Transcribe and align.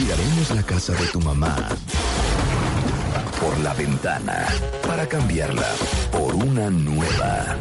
Tiraremos 0.00 0.50
la 0.52 0.62
casa 0.62 0.94
de 0.94 1.06
tu 1.08 1.20
mamá 1.20 1.54
por 3.38 3.60
la 3.60 3.74
ventana 3.74 4.46
para 4.86 5.06
cambiarla 5.06 5.66
por 6.10 6.34
una 6.36 6.70
nueva. 6.70 7.54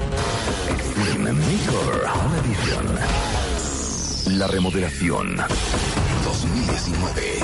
Extreme 0.70 1.34
Makeover 1.34 2.06
Home 2.08 2.40
Edition. 2.40 4.38
La 4.38 4.48
remodelación 4.48 5.36
2019. 6.24 7.40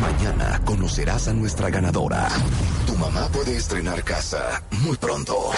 Mañana 0.00 0.60
conocerás 0.64 1.28
a 1.28 1.34
nuestra 1.34 1.70
ganadora. 1.70 2.28
Tu 2.84 2.96
mamá 2.96 3.28
puede 3.28 3.56
estrenar 3.56 4.02
casa 4.02 4.60
muy 4.80 4.96
pronto. 4.96 5.52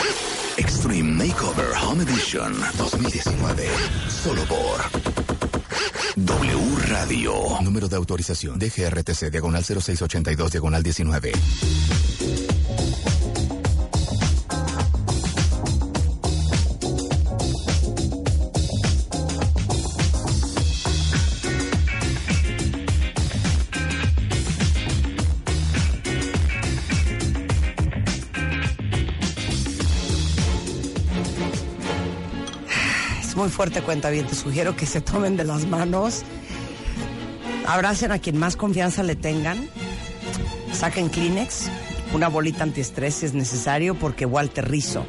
Extreme 0.59 1.25
Makeover 1.25 1.71
Home 1.87 2.03
Edition 2.03 2.55
2019. 2.77 3.67
Solo 4.11 4.43
por 4.45 5.14
W 6.17 6.77
Radio. 6.89 7.33
Número 7.63 7.89
de 7.89 7.97
autorización 7.97 8.57
DGRTC, 8.59 9.31
diagonal 9.33 9.65
0682, 9.65 10.53
diagonal 10.53 10.83
19. 10.83 11.33
Fuerte 33.55 33.83
cuenta 33.83 34.11
bien. 34.11 34.27
Te 34.27 34.35
sugiero 34.35 34.75
que 34.75 34.85
se 34.85 35.01
tomen 35.01 35.37
de 35.37 35.45
las 35.45 35.67
manos. 35.67 36.23
Abracen 37.67 38.11
a 38.11 38.19
quien 38.19 38.37
más 38.37 38.57
confianza 38.57 39.03
le 39.05 39.15
tengan. 39.15 39.69
Saquen 40.73 41.09
Kleenex, 41.09 41.71
una 42.13 42.29
bolita 42.29 42.65
antiestrés 42.65 43.15
si 43.15 43.27
es 43.27 43.33
necesario, 43.33 43.95
porque 43.95 44.27
Walter 44.27 44.69
Rizzo, 44.69 45.07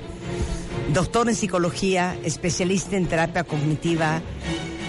doctor 0.94 1.28
en 1.28 1.36
psicología, 1.36 2.16
especialista 2.24 2.96
en 2.96 3.08
terapia 3.08 3.44
cognitiva, 3.44 4.22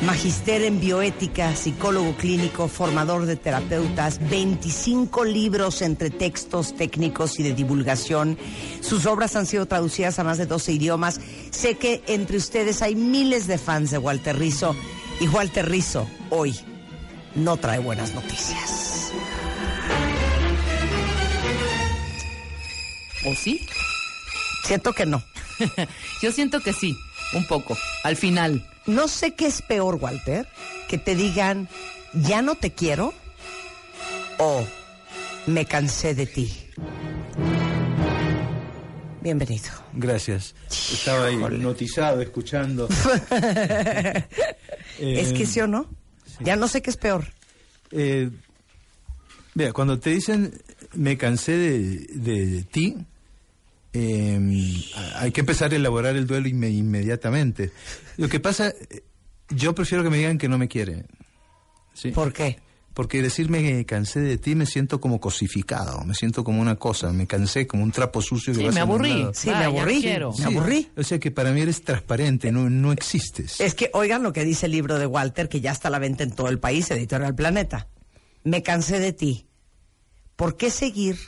magister 0.02 0.62
en 0.62 0.80
bioética, 0.80 1.54
psicólogo 1.54 2.14
clínico, 2.16 2.68
formador 2.68 3.26
de 3.26 3.36
terapeutas, 3.36 4.18
25 4.28 5.24
libros 5.24 5.82
entre 5.82 6.10
textos 6.10 6.76
técnicos 6.76 7.38
y 7.40 7.42
de 7.42 7.54
divulgación. 7.54 8.38
Sus 8.80 9.06
obras 9.06 9.36
han 9.36 9.46
sido 9.46 9.66
traducidas 9.66 10.18
a 10.18 10.24
más 10.24 10.38
de 10.38 10.46
12 10.46 10.72
idiomas. 10.72 11.20
Sé 11.50 11.76
que 11.76 12.02
entre 12.06 12.36
ustedes 12.36 12.82
hay 12.82 12.94
miles 12.94 13.46
de 13.46 13.58
fans 13.58 13.90
de 13.90 13.98
Walter 13.98 14.38
Rizzo 14.38 14.76
y 15.20 15.28
Walter 15.28 15.68
Rizzo 15.68 16.06
hoy 16.30 16.54
no 17.34 17.56
trae 17.56 17.78
buenas 17.78 18.14
noticias. 18.14 19.12
¿O 23.26 23.34
sí? 23.34 23.60
Siento 24.64 24.92
que 24.92 25.06
no. 25.06 25.22
Yo 26.22 26.32
siento 26.32 26.60
que 26.60 26.72
sí, 26.72 26.96
un 27.34 27.46
poco, 27.46 27.76
al 28.04 28.16
final. 28.16 28.66
No 28.86 29.08
sé 29.08 29.34
qué 29.34 29.46
es 29.46 29.62
peor, 29.62 29.96
Walter, 29.96 30.46
que 30.88 30.98
te 30.98 31.14
digan, 31.16 31.68
ya 32.12 32.40
no 32.42 32.54
te 32.54 32.70
quiero 32.72 33.12
o 34.38 34.64
me 35.46 35.64
cansé 35.66 36.14
de 36.14 36.26
ti. 36.26 36.52
Bienvenido. 39.22 39.70
Gracias. 39.92 40.54
Estaba 40.70 41.30
hipnotizado 41.32 42.20
escuchando. 42.22 42.88
es 45.00 45.32
que 45.32 45.42
Eh, 45.42 45.46
sí 45.46 45.60
o 45.60 45.66
no. 45.66 45.86
Ya 46.40 46.54
no 46.54 46.68
sé 46.68 46.80
qué 46.82 46.90
es 46.90 46.96
peor. 46.96 47.26
Eh, 47.90 48.30
mira, 49.54 49.72
cuando 49.72 49.98
te 49.98 50.10
dicen 50.10 50.52
me 50.94 51.16
cansé 51.18 51.56
de, 51.56 51.80
de 52.10 52.62
ti, 52.64 52.96
eh, 53.98 54.84
hay 55.16 55.32
que 55.32 55.40
empezar 55.40 55.72
a 55.72 55.76
elaborar 55.76 56.16
el 56.16 56.26
duelo 56.26 56.48
inme- 56.48 56.72
inmediatamente. 56.76 57.70
Lo 58.16 58.28
que 58.28 58.40
pasa, 58.40 58.68
eh, 58.68 59.02
yo 59.50 59.74
prefiero 59.74 60.04
que 60.04 60.10
me 60.10 60.18
digan 60.18 60.38
que 60.38 60.48
no 60.48 60.58
me 60.58 60.68
quieren. 60.68 61.06
¿sí? 61.94 62.10
¿Por 62.10 62.32
qué? 62.32 62.58
Porque 62.94 63.20
decirme 63.20 63.62
que 63.62 63.84
cansé 63.84 64.20
de 64.20 64.38
ti 64.38 64.54
me 64.54 64.64
siento 64.64 65.00
como 65.02 65.20
cosificado, 65.20 66.02
me 66.04 66.14
siento 66.14 66.44
como 66.44 66.62
una 66.62 66.76
cosa, 66.76 67.12
me 67.12 67.26
cansé 67.26 67.66
como 67.66 67.82
un 67.82 67.92
trapo 67.92 68.22
sucio 68.22 68.54
que 68.54 68.60
Sí, 68.60 68.68
me 68.74 68.80
aburrí. 68.80 69.26
Sí, 69.34 69.50
Ah, 69.50 69.58
me 69.58 69.64
aburrí. 69.66 70.00
Me 70.38 70.44
aburrí. 70.46 70.88
O 70.96 71.02
sea 71.02 71.18
que 71.18 71.30
para 71.30 71.52
mí 71.52 71.60
eres 71.60 71.82
transparente, 71.82 72.50
no, 72.52 72.70
no 72.70 72.92
existes. 72.92 73.60
Es 73.60 73.74
que 73.74 73.90
oigan 73.92 74.22
lo 74.22 74.32
que 74.32 74.44
dice 74.44 74.64
el 74.64 74.72
libro 74.72 74.98
de 74.98 75.04
Walter, 75.06 75.50
que 75.50 75.60
ya 75.60 75.72
está 75.72 75.88
a 75.88 75.90
la 75.90 75.98
venta 75.98 76.22
en 76.24 76.30
todo 76.32 76.48
el 76.48 76.58
país, 76.58 76.90
Editorial 76.90 77.34
Planeta. 77.34 77.86
Me 78.44 78.62
cansé 78.62 78.98
de 78.98 79.12
ti. 79.12 79.46
¿Por 80.36 80.56
qué 80.56 80.70
seguir 80.70 81.18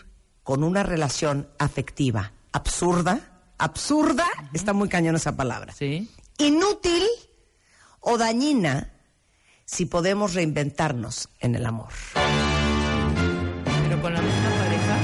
con 0.42 0.64
una 0.64 0.82
relación 0.82 1.48
afectiva 1.58 2.32
absurda? 2.52 3.20
Absurda, 3.58 4.26
está 4.52 4.72
muy 4.72 4.88
cañón 4.88 5.16
esa 5.16 5.36
palabra. 5.36 5.72
Sí. 5.72 6.08
Inútil 6.38 7.02
o 8.00 8.16
dañina 8.16 8.92
si 9.64 9.84
podemos 9.84 10.34
reinventarnos 10.34 11.28
en 11.40 11.54
el 11.56 11.66
amor. 11.66 11.92
Pero 13.82 14.00
con 14.00 14.14
la 14.14 14.22
misma 14.22 14.50
pareja. 14.50 14.98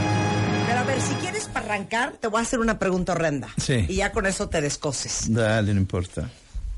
Pero 0.66 0.78
a 0.78 0.84
ver, 0.84 1.00
si 1.00 1.14
quieres 1.14 1.48
para 1.48 1.66
arrancar, 1.66 2.12
te 2.12 2.28
voy 2.28 2.38
a 2.38 2.42
hacer 2.42 2.60
una 2.60 2.78
pregunta 2.78 3.12
horrenda. 3.12 3.48
Sí. 3.56 3.84
Y 3.88 3.96
ya 3.96 4.12
con 4.12 4.26
eso 4.26 4.48
te 4.48 4.60
descoses. 4.60 5.32
Dale, 5.32 5.74
no 5.74 5.80
importa. 5.80 6.30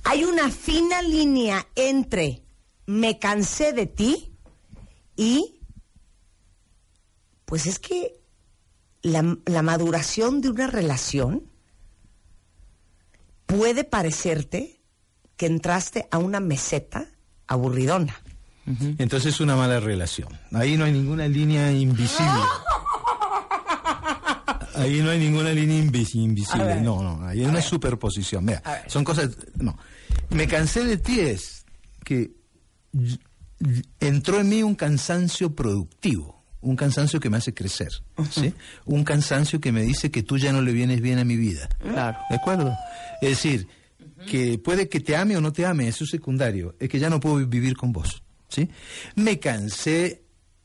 Hay 0.04 0.24
una 0.24 0.50
fina 0.50 1.02
línea 1.02 1.66
entre 1.74 2.42
me 2.86 3.18
cansé 3.18 3.72
de 3.72 3.86
ti 3.86 4.32
y 5.16 5.60
pues 7.44 7.66
es 7.66 7.78
que 7.78 8.20
la, 9.06 9.36
la 9.46 9.62
maduración 9.62 10.40
de 10.40 10.50
una 10.50 10.66
relación 10.66 11.44
puede 13.46 13.84
parecerte 13.84 14.80
que 15.36 15.46
entraste 15.46 16.08
a 16.10 16.18
una 16.18 16.40
meseta 16.40 17.06
aburridona. 17.46 18.16
Entonces 18.98 19.34
es 19.34 19.40
una 19.40 19.54
mala 19.54 19.78
relación. 19.78 20.28
Ahí 20.52 20.76
no 20.76 20.84
hay 20.86 20.92
ninguna 20.92 21.28
línea 21.28 21.70
invisible. 21.70 22.32
Ahí 24.74 25.00
no 25.00 25.10
hay 25.10 25.18
ninguna 25.18 25.52
línea 25.52 25.82
invis- 25.82 26.14
A 26.14 26.18
invisible. 26.18 26.80
No, 26.82 27.02
no, 27.02 27.26
ahí 27.26 27.40
hay 27.40 27.46
una 27.46 27.62
superposición. 27.62 28.44
Mira, 28.44 28.62
son 28.88 29.04
cosas. 29.04 29.30
No. 29.54 29.76
Me 30.30 30.46
cansé 30.46 30.84
de 30.84 30.98
ti 30.98 31.20
es 31.20 31.64
que 32.04 32.32
entró 34.00 34.40
en 34.40 34.48
mí 34.50 34.62
un 34.62 34.74
cansancio 34.74 35.54
productivo, 35.54 36.35
un 36.66 36.74
cansancio 36.74 37.20
que 37.20 37.30
me 37.30 37.36
hace 37.36 37.54
crecer, 37.54 37.92
¿sí? 38.30 38.52
Un 38.84 39.04
cansancio 39.04 39.60
que 39.60 39.70
me 39.70 39.82
dice 39.82 40.10
que 40.10 40.24
tú 40.24 40.36
ya 40.36 40.52
no 40.52 40.62
le 40.62 40.72
vienes 40.72 41.00
bien 41.00 41.20
a 41.20 41.24
mi 41.24 41.36
vida. 41.36 41.68
Claro. 41.78 42.18
¿De 42.28 42.36
acuerdo? 42.36 42.76
Es 43.22 43.30
decir, 43.30 43.68
que 44.28 44.58
puede 44.58 44.88
que 44.88 44.98
te 44.98 45.14
ame 45.14 45.36
o 45.36 45.40
no 45.40 45.52
te 45.52 45.64
ame, 45.64 45.86
eso 45.86 46.02
es 46.02 46.10
secundario, 46.10 46.74
es 46.80 46.88
que 46.88 46.98
ya 46.98 47.08
no 47.08 47.20
puedo 47.20 47.36
vivir 47.46 47.76
con 47.76 47.92
vos, 47.92 48.24
¿sí? 48.48 48.68
Me 49.14 49.38
cansé, 49.38 50.24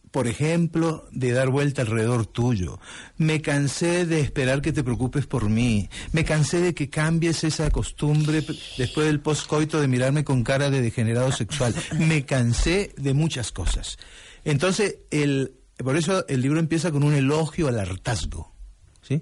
por 0.09 0.25
ejemplo, 0.25 1.07
de 1.11 1.33
dar 1.33 1.49
vuelta 1.49 1.83
alrededor 1.83 2.25
tuyo. 2.25 2.79
Me 3.17 3.39
cansé 3.43 4.07
de 4.07 4.21
esperar 4.21 4.63
que 4.63 4.73
te 4.73 4.83
preocupes 4.83 5.27
por 5.27 5.49
mí. 5.49 5.87
Me 6.13 6.25
cansé 6.25 6.61
de 6.61 6.73
que 6.73 6.89
cambies 6.89 7.43
esa 7.43 7.69
costumbre 7.69 8.43
después 8.77 9.05
del 9.05 9.19
postcoito 9.19 9.79
de 9.79 9.87
mirarme 9.87 10.23
con 10.23 10.43
cara 10.43 10.71
de 10.71 10.81
degenerado 10.81 11.31
sexual. 11.31 11.75
Me 11.99 12.25
cansé 12.25 12.91
de 12.97 13.13
muchas 13.13 13.51
cosas. 13.51 13.99
Entonces, 14.43 14.97
el, 15.11 15.53
por 15.83 15.95
eso 15.97 16.25
el 16.27 16.41
libro 16.41 16.59
empieza 16.59 16.91
con 16.91 17.03
un 17.03 17.13
elogio 17.13 17.67
al 17.67 17.79
hartazgo. 17.79 18.53
¿sí? 19.01 19.21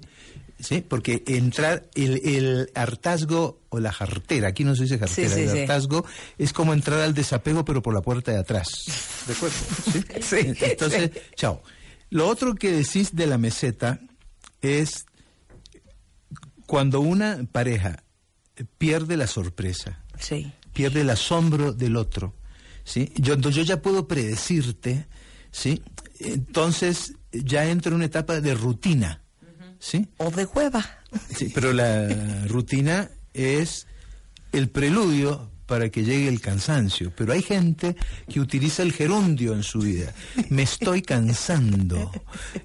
¿Sí? 0.58 0.84
Porque 0.86 1.22
entrar, 1.26 1.88
el, 1.94 2.20
el 2.22 2.70
hartazgo 2.74 3.62
o 3.70 3.78
la 3.80 3.92
jartera, 3.92 4.48
aquí 4.48 4.62
no 4.64 4.76
se 4.76 4.82
dice 4.82 4.98
jartera, 4.98 5.28
Sí, 5.28 5.34
sí, 5.34 5.40
el 5.42 5.50
sí. 5.50 5.58
hartazgo 5.60 6.04
es 6.36 6.52
como 6.52 6.74
entrar 6.74 7.00
al 7.00 7.14
desapego 7.14 7.64
pero 7.64 7.80
por 7.82 7.94
la 7.94 8.02
puerta 8.02 8.30
de 8.32 8.38
atrás. 8.38 8.68
¿De 9.26 9.32
acuerdo? 9.32 9.56
¿Sí? 10.20 10.36
Entonces, 10.64 11.10
chao. 11.34 11.62
Lo 12.10 12.28
otro 12.28 12.54
que 12.56 12.72
decís 12.72 13.14
de 13.16 13.26
la 13.26 13.38
meseta 13.38 14.00
es 14.60 15.06
cuando 16.66 17.00
una 17.00 17.44
pareja 17.50 18.02
pierde 18.78 19.16
la 19.16 19.26
sorpresa, 19.26 20.02
Sí. 20.18 20.52
pierde 20.72 21.00
el 21.00 21.10
asombro 21.10 21.72
del 21.72 21.96
otro, 21.96 22.34
¿sí? 22.84 23.10
Yo, 23.16 23.36
yo 23.38 23.62
ya 23.62 23.80
puedo 23.80 24.06
predecirte, 24.06 25.06
¿sí? 25.50 25.82
Entonces 26.20 27.14
ya 27.32 27.66
entro 27.66 27.90
en 27.90 27.96
una 27.96 28.04
etapa 28.04 28.40
de 28.40 28.54
rutina, 28.54 29.22
¿sí? 29.78 30.08
O 30.18 30.30
de 30.30 30.44
hueva. 30.44 30.84
Sí, 31.34 31.50
pero 31.54 31.72
la 31.72 32.46
rutina 32.46 33.10
es 33.32 33.86
el 34.52 34.68
preludio 34.68 35.49
para 35.70 35.88
que 35.88 36.02
llegue 36.04 36.26
el 36.28 36.40
cansancio. 36.40 37.12
Pero 37.14 37.32
hay 37.32 37.42
gente 37.42 37.94
que 38.28 38.40
utiliza 38.40 38.82
el 38.82 38.92
gerundio 38.92 39.54
en 39.54 39.62
su 39.62 39.78
vida. 39.78 40.12
Me 40.48 40.62
estoy 40.62 41.00
cansando. 41.00 42.10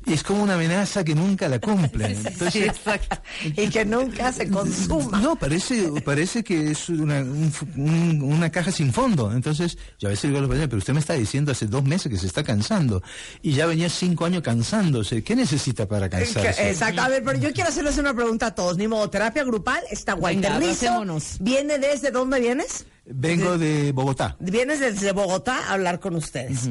Y 0.07 0.13
es 0.13 0.23
como 0.23 0.41
una 0.41 0.55
amenaza 0.55 1.03
que 1.03 1.13
nunca 1.13 1.47
la 1.47 1.59
cumplen. 1.59 2.17
Sí, 2.51 2.63
exacto. 2.63 3.17
Y 3.43 3.69
que 3.69 3.85
nunca 3.85 4.33
se 4.33 4.49
consuma. 4.49 5.19
No, 5.21 5.35
parece, 5.35 5.89
parece 6.03 6.43
que 6.43 6.71
es 6.71 6.89
una, 6.89 7.19
un- 7.19 7.53
un- 7.75 8.21
una 8.23 8.49
caja 8.51 8.71
sin 8.71 8.91
fondo. 8.91 9.31
Entonces, 9.31 9.77
yo 9.99 10.07
a 10.07 10.11
veces 10.11 10.23
digo 10.29 10.39
a 10.39 10.41
los 10.41 10.49
pacientes, 10.49 10.69
pero 10.69 10.79
usted 10.79 10.93
me 10.93 10.99
está 10.99 11.13
diciendo 11.13 11.51
hace 11.51 11.67
dos 11.67 11.83
meses 11.83 12.11
que 12.11 12.17
se 12.17 12.25
está 12.25 12.43
cansando. 12.43 13.03
Y 13.43 13.51
ya 13.53 13.67
venía 13.67 13.87
cinco 13.89 14.25
años 14.25 14.41
cansándose. 14.41 15.23
¿Qué 15.23 15.35
necesita 15.35 15.87
para 15.87 16.09
cansarse? 16.09 16.69
Exacto. 16.71 17.01
A 17.03 17.09
ver, 17.09 17.23
pero 17.23 17.37
yo 17.39 17.53
quiero 17.53 17.69
hacerles 17.69 17.99
una 17.99 18.15
pregunta 18.15 18.47
a 18.47 18.55
todos. 18.55 18.77
Ni 18.77 18.87
modo, 18.87 19.07
terapia 19.11 19.43
grupal, 19.43 19.83
está 19.91 20.15
Venga, 20.15 20.49
Rizzo. 20.57 20.87
abracémonos. 20.87 21.35
¿Viene 21.39 21.77
desde 21.77 22.09
dónde 22.09 22.39
vienes? 22.39 22.85
Vengo 23.05 23.57
de 23.57 23.91
Bogotá. 23.91 24.35
Vienes 24.39 24.79
desde 24.79 25.11
Bogotá 25.11 25.57
a 25.67 25.73
hablar 25.73 25.99
con 25.99 26.15
ustedes. 26.15 26.69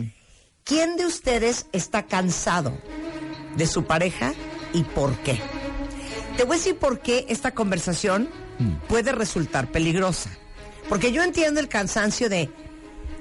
¿Quién 0.65 0.97
de 0.97 1.07
ustedes 1.07 1.67
está 1.73 2.07
cansado 2.07 2.77
de 3.57 3.67
su 3.67 3.85
pareja 3.85 4.35
y 4.73 4.83
por 4.83 5.17
qué? 5.19 5.39
Te 6.37 6.45
voy 6.45 6.57
a 6.57 6.59
decir 6.59 6.77
por 6.77 7.01
qué 7.01 7.27
esta 7.29 7.53
conversación 7.53 8.29
puede 8.89 9.13
resultar 9.13 9.71
peligrosa. 9.71 10.31
Porque 10.89 11.13
yo 11.13 11.23
entiendo 11.23 11.61
el 11.61 11.69
cansancio 11.69 12.29
de 12.29 12.51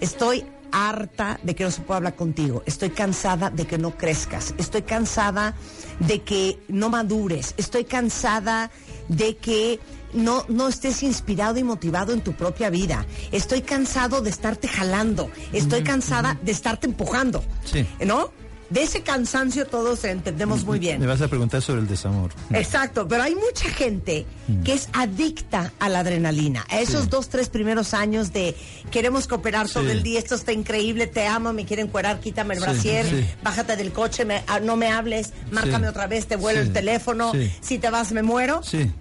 estoy 0.02 0.46
harta 0.72 1.40
de 1.44 1.54
que 1.54 1.64
no 1.64 1.72
se 1.72 1.82
pueda 1.82 1.98
hablar 1.98 2.16
contigo, 2.16 2.64
estoy 2.66 2.90
cansada 2.90 3.52
de 3.52 3.66
que 3.66 3.78
no 3.78 3.96
crezcas, 3.96 4.56
estoy 4.58 4.82
cansada 4.82 5.56
de 6.00 6.24
que 6.24 6.60
no 6.68 6.90
madures, 6.90 7.54
estoy 7.58 7.86
cansada 7.86 8.72
de 9.08 9.38
que 9.38 9.80
no, 10.14 10.46
no 10.50 10.68
estés 10.68 11.04
inspirado 11.04 11.58
y 11.60 11.64
motivado 11.64 12.14
en 12.14 12.22
tu 12.22 12.34
propia 12.34 12.70
vida, 12.70 13.06
estoy 13.32 13.62
cansado 13.62 14.22
de 14.22 14.30
estarte 14.30 14.68
jalando, 14.68 15.30
estoy 15.52 15.84
cansada 15.84 16.38
de 16.42 16.52
estarte 16.52 16.88
empujando, 16.88 17.44
Sí. 17.66 17.86
¿no? 18.06 18.32
De 18.70 18.82
ese 18.82 19.02
cansancio 19.04 19.68
todos 19.68 20.04
entendemos 20.04 20.64
muy 20.66 20.80
bien. 20.80 21.00
Me 21.00 21.06
vas 21.06 21.22
a 21.22 21.28
preguntar 21.28 21.62
sobre 21.62 21.82
el 21.82 21.88
desamor. 21.88 22.32
Exacto, 22.52 23.08
pero 23.08 23.22
hay 23.22 23.36
mucha 23.36 23.70
gente 23.70 24.26
que 24.64 24.74
es 24.74 24.90
adicta 24.94 25.72
a 25.80 25.90
la 25.90 26.00
adrenalina. 26.00 26.66
A 26.70 26.80
esos 26.80 27.04
Sí. 27.04 27.10
dos, 27.12 27.30
tres 27.30 27.50
primeros 27.50 27.94
años 27.94 28.34
de 28.34 28.56
queremos 28.90 29.28
cooperar 29.28 29.70
todo 29.70 29.84
Sí. 29.84 29.92
el 29.92 30.02
día, 30.02 30.18
esto 30.18 30.34
está 30.34 30.54
increíble, 30.54 31.06
te 31.06 31.28
amo, 31.28 31.54
me 31.54 31.66
quieren 31.66 31.88
cuerar, 31.88 32.20
quítame 32.20 32.56
el 32.56 32.62
Sí, 32.62 32.66
brasier, 32.66 33.36
bájate 33.44 33.76
del 33.76 33.92
coche, 33.92 34.26
me- 34.26 34.44
ah, 34.48 34.60
no 34.60 34.76
me 34.76 34.90
hables, 34.90 35.34
márcame 35.52 35.88
otra 35.88 36.08
vez, 36.08 36.26
te 36.26 36.36
vuelo 36.36 36.62
el 36.62 36.74
teléfono, 36.74 37.32
Sí. 37.32 37.52
si 37.62 37.78
te 37.78 37.92
vas 37.92 38.12
me 38.12 38.24
muero. 38.24 38.64
Sí. 38.64 38.92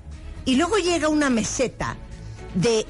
Y 0.45 0.57
luego 0.57 0.77
llega 0.79 1.09
una 1.09 1.31
meseta 1.31 1.97
de 2.55 2.87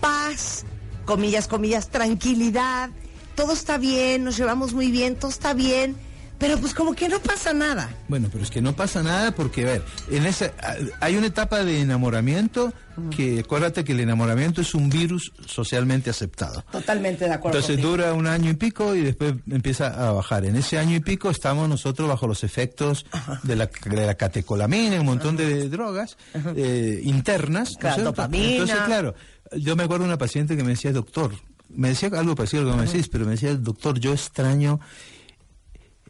paz, 0.00 0.64
comillas, 1.04 1.48
comillas, 1.48 1.88
tranquilidad, 1.88 2.90
todo 3.34 3.52
está 3.52 3.78
bien, 3.78 4.24
nos 4.24 4.36
llevamos 4.36 4.72
muy 4.72 4.90
bien, 4.90 5.16
todo 5.16 5.30
está 5.30 5.52
bien, 5.52 5.96
pero 6.38 6.58
pues 6.58 6.74
como 6.74 6.94
que 6.94 7.08
no 7.08 7.18
pasa 7.20 7.52
nada. 7.52 7.90
Bueno, 8.08 8.28
pero 8.30 8.44
es 8.44 8.50
que 8.50 8.60
no 8.60 8.74
pasa 8.74 9.02
nada 9.02 9.32
porque, 9.32 9.62
a 9.62 9.72
ver, 9.72 9.82
en 10.10 10.26
esa, 10.26 10.52
hay 11.00 11.16
una 11.16 11.28
etapa 11.28 11.64
de 11.64 11.80
enamoramiento 11.80 12.72
que, 13.14 13.40
acuérdate 13.40 13.84
que 13.84 13.92
el 13.92 14.00
enamoramiento 14.00 14.60
es 14.60 14.74
un 14.74 14.88
virus 14.88 15.32
socialmente 15.46 16.10
aceptado. 16.10 16.64
Totalmente 16.72 17.26
de 17.26 17.34
acuerdo. 17.34 17.58
Entonces 17.58 17.76
contigo. 17.76 17.96
dura 17.96 18.14
un 18.14 18.26
año 18.26 18.50
y 18.50 18.54
pico 18.54 18.94
y 18.94 19.02
después 19.02 19.34
empieza 19.50 20.08
a 20.08 20.12
bajar. 20.12 20.44
En 20.44 20.56
ese 20.56 20.78
año 20.78 20.96
y 20.96 21.00
pico 21.00 21.30
estamos 21.30 21.68
nosotros 21.68 22.08
bajo 22.08 22.26
los 22.26 22.44
efectos 22.44 23.06
de 23.42 23.56
la, 23.56 23.70
de 23.84 24.06
la 24.06 24.14
catecolamina 24.14 24.96
y 24.96 24.98
un 24.98 25.06
montón 25.06 25.36
de 25.36 25.68
drogas 25.68 26.16
eh, 26.34 27.00
internas. 27.04 27.70
¿no 27.70 27.72
es 27.72 27.78
Claro, 27.78 28.02
dopamina. 28.04 28.46
Entonces, 28.46 28.78
claro, 28.86 29.14
yo 29.56 29.76
me 29.76 29.84
acuerdo 29.84 30.04
de 30.04 30.08
una 30.08 30.18
paciente 30.18 30.56
que 30.56 30.62
me 30.62 30.70
decía, 30.70 30.92
doctor, 30.92 31.32
me 31.68 31.88
decía 31.88 32.10
algo 32.14 32.34
parecido 32.34 32.62
a 32.62 32.66
lo 32.66 32.70
que 32.72 32.76
me 32.78 32.86
decís, 32.86 33.08
pero 33.08 33.24
me 33.24 33.32
decía, 33.32 33.54
doctor, 33.54 33.98
yo 33.98 34.12
extraño 34.12 34.80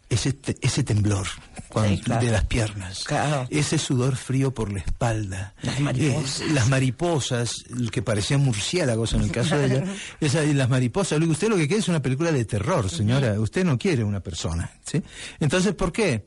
ese, 0.09 0.33
te- 0.33 0.57
ese 0.61 0.83
temblor 0.85 1.27
cuando- 1.69 1.97
Sí, 1.97 2.03
claro. 2.03 2.25
de 2.27 2.33
las 2.33 2.45
piernas, 2.45 3.05
Claro. 3.05 3.47
ese 3.51 3.77
sudor 3.79 4.17
frío 4.17 4.55
por 4.55 4.73
la 4.73 4.79
espalda, 4.81 5.55
Las 5.63 5.81
mariposas. 5.81 6.41
eh, 6.41 6.51
las 6.53 6.69
mariposas, 6.69 7.55
el 7.71 7.91
que 7.91 8.03
parecían 8.03 8.41
murciélagos 8.43 9.13
en 9.15 9.23
el 9.23 9.31
caso 9.33 9.57
de 9.59 9.67
ella, 9.67 9.85
esa, 10.21 10.45
y 10.45 10.55
las 10.55 10.69
mariposas. 10.69 11.21
Usted 11.21 11.49
lo 11.49 11.57
que 11.57 11.67
quiere 11.67 11.81
es 11.81 11.89
una 11.89 12.01
película 12.03 12.31
de 12.33 12.45
terror, 12.45 12.89
señora. 12.89 13.39
Usted 13.41 13.65
no 13.65 13.77
quiere 13.79 14.05
una 14.05 14.21
persona, 14.21 14.71
¿sí? 14.85 15.03
Entonces, 15.41 15.75
¿por 15.75 15.93
qué? 15.93 16.27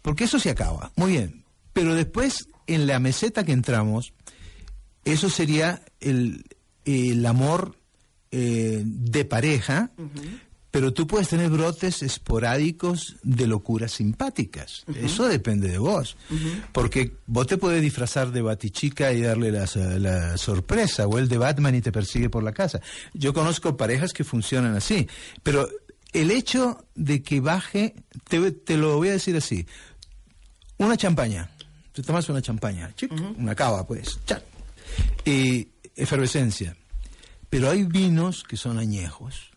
Porque 0.00 0.24
eso 0.24 0.38
se 0.38 0.50
acaba. 0.50 0.92
Muy 0.96 1.12
bien. 1.12 1.44
Pero 1.72 1.94
después, 1.94 2.48
en 2.66 2.86
la 2.86 2.98
meseta 3.00 3.44
que 3.44 3.52
entramos, 3.52 4.12
eso 5.04 5.28
sería 5.28 5.82
el, 6.00 6.44
el 6.84 7.24
amor 7.26 7.76
eh, 8.30 8.82
de 8.84 9.24
pareja, 9.24 9.90
pero 10.70 10.92
tú 10.92 11.06
puedes 11.06 11.28
tener 11.28 11.48
brotes 11.50 12.02
esporádicos 12.02 13.16
de 13.22 13.46
locuras 13.46 13.92
simpáticas. 13.92 14.84
Eso 14.94 15.26
depende 15.26 15.68
de 15.68 15.78
vos. 15.78 16.16
Porque 16.72 17.16
vos 17.26 17.46
te 17.46 17.56
puedes 17.56 17.80
disfrazar 17.80 18.30
de 18.32 18.42
batichica 18.42 19.12
y 19.12 19.22
darle 19.22 19.50
la, 19.50 19.66
so- 19.66 19.98
la 19.98 20.36
sorpresa, 20.36 21.06
o 21.06 21.18
el 21.18 21.28
de 21.28 21.38
Batman 21.38 21.74
y 21.74 21.80
te 21.80 21.90
persigue 21.92 22.28
por 22.28 22.42
la 22.42 22.52
casa. 22.52 22.80
Yo 23.14 23.32
conozco 23.32 23.76
parejas 23.76 24.12
que 24.12 24.24
funcionan 24.24 24.74
así, 24.76 25.08
pero 25.42 25.68
el 26.12 26.30
hecho 26.30 26.84
de 26.94 27.22
que 27.22 27.40
baje, 27.40 27.94
te, 28.28 28.50
te 28.52 28.76
lo 28.76 28.96
voy 28.96 29.08
a 29.08 29.12
decir 29.12 29.36
así, 29.36 29.66
una 30.78 30.96
champaña, 30.96 31.50
te 31.92 32.02
tomas 32.02 32.28
una 32.28 32.40
champaña, 32.42 32.92
chic, 32.94 33.10
una 33.38 33.54
cava 33.54 33.86
pues, 33.86 34.20
chac, 34.26 34.42
y 35.24 35.68
efervescencia. 35.96 36.76
Pero 37.50 37.70
hay 37.70 37.84
vinos 37.84 38.44
que 38.44 38.56
son 38.56 38.78
añejos, 38.78 39.50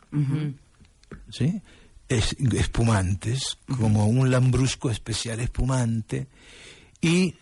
¿sí? 1.30 1.62
Es- 2.10 2.36
espumantes, 2.58 3.58
como 3.80 4.08
un 4.08 4.30
lambrusco 4.32 4.90
especial 4.92 5.40
espumante, 5.40 6.28
y, 7.02 7.36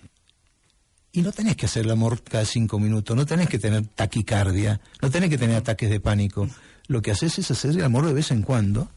y 1.12 1.22
no 1.22 1.32
tenés 1.32 1.56
que 1.56 1.66
hacer 1.66 1.86
el 1.86 1.92
amor 1.92 2.22
cada 2.24 2.46
cinco 2.46 2.80
minutos, 2.80 3.16
no 3.16 3.26
tenés 3.26 3.50
que 3.50 3.60
tener 3.60 3.88
taquicardia, 3.88 4.80
no 5.02 5.10
tenés 5.10 5.30
que 5.30 5.38
tener 5.38 5.56
ataques 5.56 5.90
de 5.90 6.00
pánico. 6.00 6.48
Lo 6.88 7.02
que 7.02 7.12
haces 7.12 7.38
es 7.40 7.50
hacer 7.52 7.72
el 7.72 7.84
amor 7.84 8.06
de 8.06 8.14
vez 8.14 8.32
en 8.32 8.42
cuando. 8.42 8.90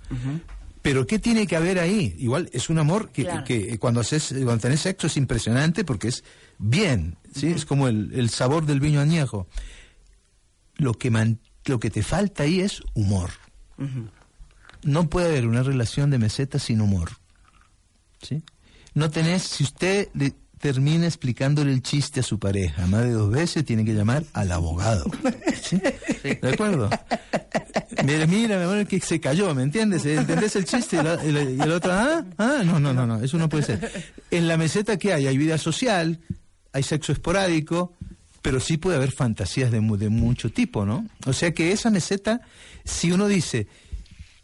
Pero 0.82 1.06
¿qué 1.06 1.18
tiene 1.18 1.46
que 1.46 1.56
haber 1.56 1.78
ahí? 1.78 2.14
Igual 2.18 2.48
es 2.52 2.68
un 2.68 2.78
amor 2.78 3.10
que, 3.10 3.22
Claro. 3.24 3.44
que 3.44 3.78
cuando 3.78 4.00
haces, 4.00 4.28
cuando 4.32 4.58
tenés 4.58 4.80
sexo 4.80 5.06
es 5.06 5.16
impresionante 5.16 5.84
porque 5.84 6.08
es 6.08 6.24
bien, 6.58 7.16
¿sí? 7.34 7.48
Es 7.48 7.64
como 7.64 7.88
el, 7.88 8.12
el 8.14 8.30
sabor 8.30 8.66
del 8.66 8.80
vino 8.80 9.00
añejo. 9.00 9.46
Lo 10.76 10.94
que, 10.94 11.10
man- 11.10 11.38
lo 11.66 11.78
que 11.78 11.90
te 11.90 12.02
falta 12.02 12.42
ahí 12.44 12.60
es 12.60 12.82
humor. 12.94 13.30
No 14.82 15.08
puede 15.08 15.28
haber 15.28 15.46
una 15.46 15.62
relación 15.62 16.10
de 16.10 16.18
meseta 16.18 16.58
sin 16.58 16.80
humor. 16.80 17.10
¿Sí? 18.20 18.42
No 18.94 19.10
tenés, 19.10 19.42
si 19.42 19.64
usted 19.64 20.08
le 20.14 20.34
termina 20.62 21.06
explicándole 21.06 21.72
el 21.72 21.82
chiste 21.82 22.20
a 22.20 22.22
su 22.22 22.38
pareja 22.38 22.86
más 22.86 23.02
de 23.02 23.10
dos 23.10 23.32
veces, 23.32 23.64
tiene 23.64 23.84
que 23.84 23.94
llamar 23.94 24.22
al 24.32 24.52
abogado. 24.52 25.10
¿Sí? 25.60 25.80
¿De 26.22 26.48
acuerdo? 26.52 26.88
Mira, 28.04 28.26
mira, 28.26 28.58
mi 28.58 28.64
amor, 28.64 28.86
que 28.86 29.00
se 29.00 29.20
cayó, 29.20 29.52
¿me 29.54 29.64
entiendes? 29.64 30.06
¿Entendés 30.06 30.54
el 30.54 30.64
chiste? 30.64 30.96
Y, 30.96 31.60
el 31.60 31.72
otro, 31.72 31.92
¿ah? 31.92 32.24
¿ah? 32.38 32.62
No, 32.64 32.78
no, 32.78 32.92
no, 32.92 33.06
no, 33.06 33.20
eso 33.20 33.38
no 33.38 33.48
puede 33.48 33.64
ser. 33.64 34.12
En 34.30 34.46
la 34.46 34.56
meseta 34.56 34.98
que 34.98 35.12
hay, 35.12 35.26
hay 35.26 35.36
vida 35.36 35.58
social, 35.58 36.20
hay 36.72 36.82
sexo 36.84 37.10
esporádico, 37.12 37.94
pero 38.40 38.60
sí 38.60 38.76
puede 38.76 38.96
haber 38.96 39.10
fantasías 39.10 39.70
de, 39.72 39.80
de 39.80 40.08
mucho 40.10 40.50
tipo, 40.50 40.86
¿no? 40.86 41.06
O 41.26 41.32
sea 41.32 41.52
que 41.52 41.72
esa 41.72 41.90
meseta, 41.90 42.40
si 42.84 43.10
uno 43.10 43.26
dice, 43.26 43.66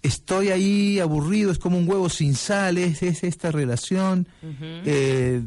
estoy 0.03 0.51
ahí 0.51 1.01
aburrido, 1.01 1.51
es 1.51 1.59
como 1.59 1.77
un 1.79 1.89
huevo 1.89 2.09
sin 2.09 2.35
sal, 2.35 2.79
es, 2.79 3.03
es 3.03 3.25
esta 3.25 3.51
relación, 3.51 4.29
eh, 4.85 5.43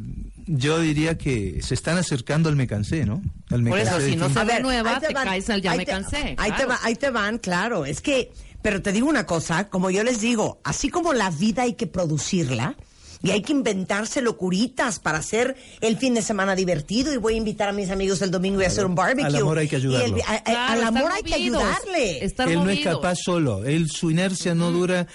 yo 0.46 0.80
diría 0.80 1.16
que 1.16 1.60
se 1.62 1.74
están 1.74 1.98
acercando 1.98 2.48
al 2.48 2.56
me 2.56 2.66
cansé, 2.66 3.06
¿no? 3.06 3.22
Al 3.50 3.62
me 3.62 3.70
Por 3.70 3.78
eso, 3.78 3.92
cansé 3.92 4.10
si 4.10 4.16
no 4.16 4.28
se 4.28 4.44
renueva, 4.44 4.96
ahí 4.96 5.00
te 5.06 5.14
van, 5.14 5.24
caes 5.28 5.50
al 5.50 5.62
ya 5.62 5.72
ahí 5.72 5.78
me 5.78 5.84
te- 5.86 5.92
cansé. 5.92 6.34
Ahí, 6.38 6.52
te 6.52 6.66
va- 6.66 6.80
ahí 6.82 6.96
te 6.96 7.10
van, 7.10 7.38
claro. 7.38 7.86
Es 7.86 8.00
que, 8.00 8.32
pero 8.60 8.82
te 8.82 8.92
digo 8.92 9.08
una 9.08 9.24
cosa, 9.26 9.68
como 9.68 9.90
yo 9.90 10.02
les 10.04 10.20
digo, 10.20 10.60
así 10.64 10.88
como 10.90 11.12
la 11.14 11.30
vida 11.30 11.62
hay 11.62 11.74
que 11.74 11.86
producirla. 11.86 12.74
Y 13.22 13.30
hay 13.30 13.42
que 13.42 13.52
inventarse 13.52 14.20
locuritas 14.22 14.98
para 14.98 15.18
hacer 15.18 15.56
el 15.80 15.96
fin 15.96 16.14
de 16.14 16.22
semana 16.22 16.54
divertido. 16.56 17.12
Y 17.14 17.18
voy 17.18 17.34
a 17.34 17.36
invitar 17.36 17.68
a 17.68 17.72
mis 17.72 17.90
amigos 17.90 18.20
el 18.22 18.30
domingo 18.30 18.60
y 18.60 18.64
a 18.64 18.68
hacer 18.68 18.84
un 18.84 18.94
barbecue. 18.94 19.26
Al 19.26 19.36
amor 19.36 19.58
hay 19.58 19.68
que 19.68 19.76
el- 19.76 19.82
ayudarlo. 19.82 20.16
a- 20.26 20.34
a- 20.34 20.42
Claro, 20.42 20.72
al 20.72 20.82
amor 20.84 21.12
hay 21.12 21.22
que 21.22 21.34
ayudarle. 21.34 22.24
estar 22.24 22.48
él 22.48 22.62
no 22.64 22.70
es 22.70 22.80
capaz 22.80 23.16
solo, 23.24 23.64
él 23.64 23.88
su 23.90 24.10
inercia 24.10 24.54
no 24.54 24.70
dura 24.72 25.06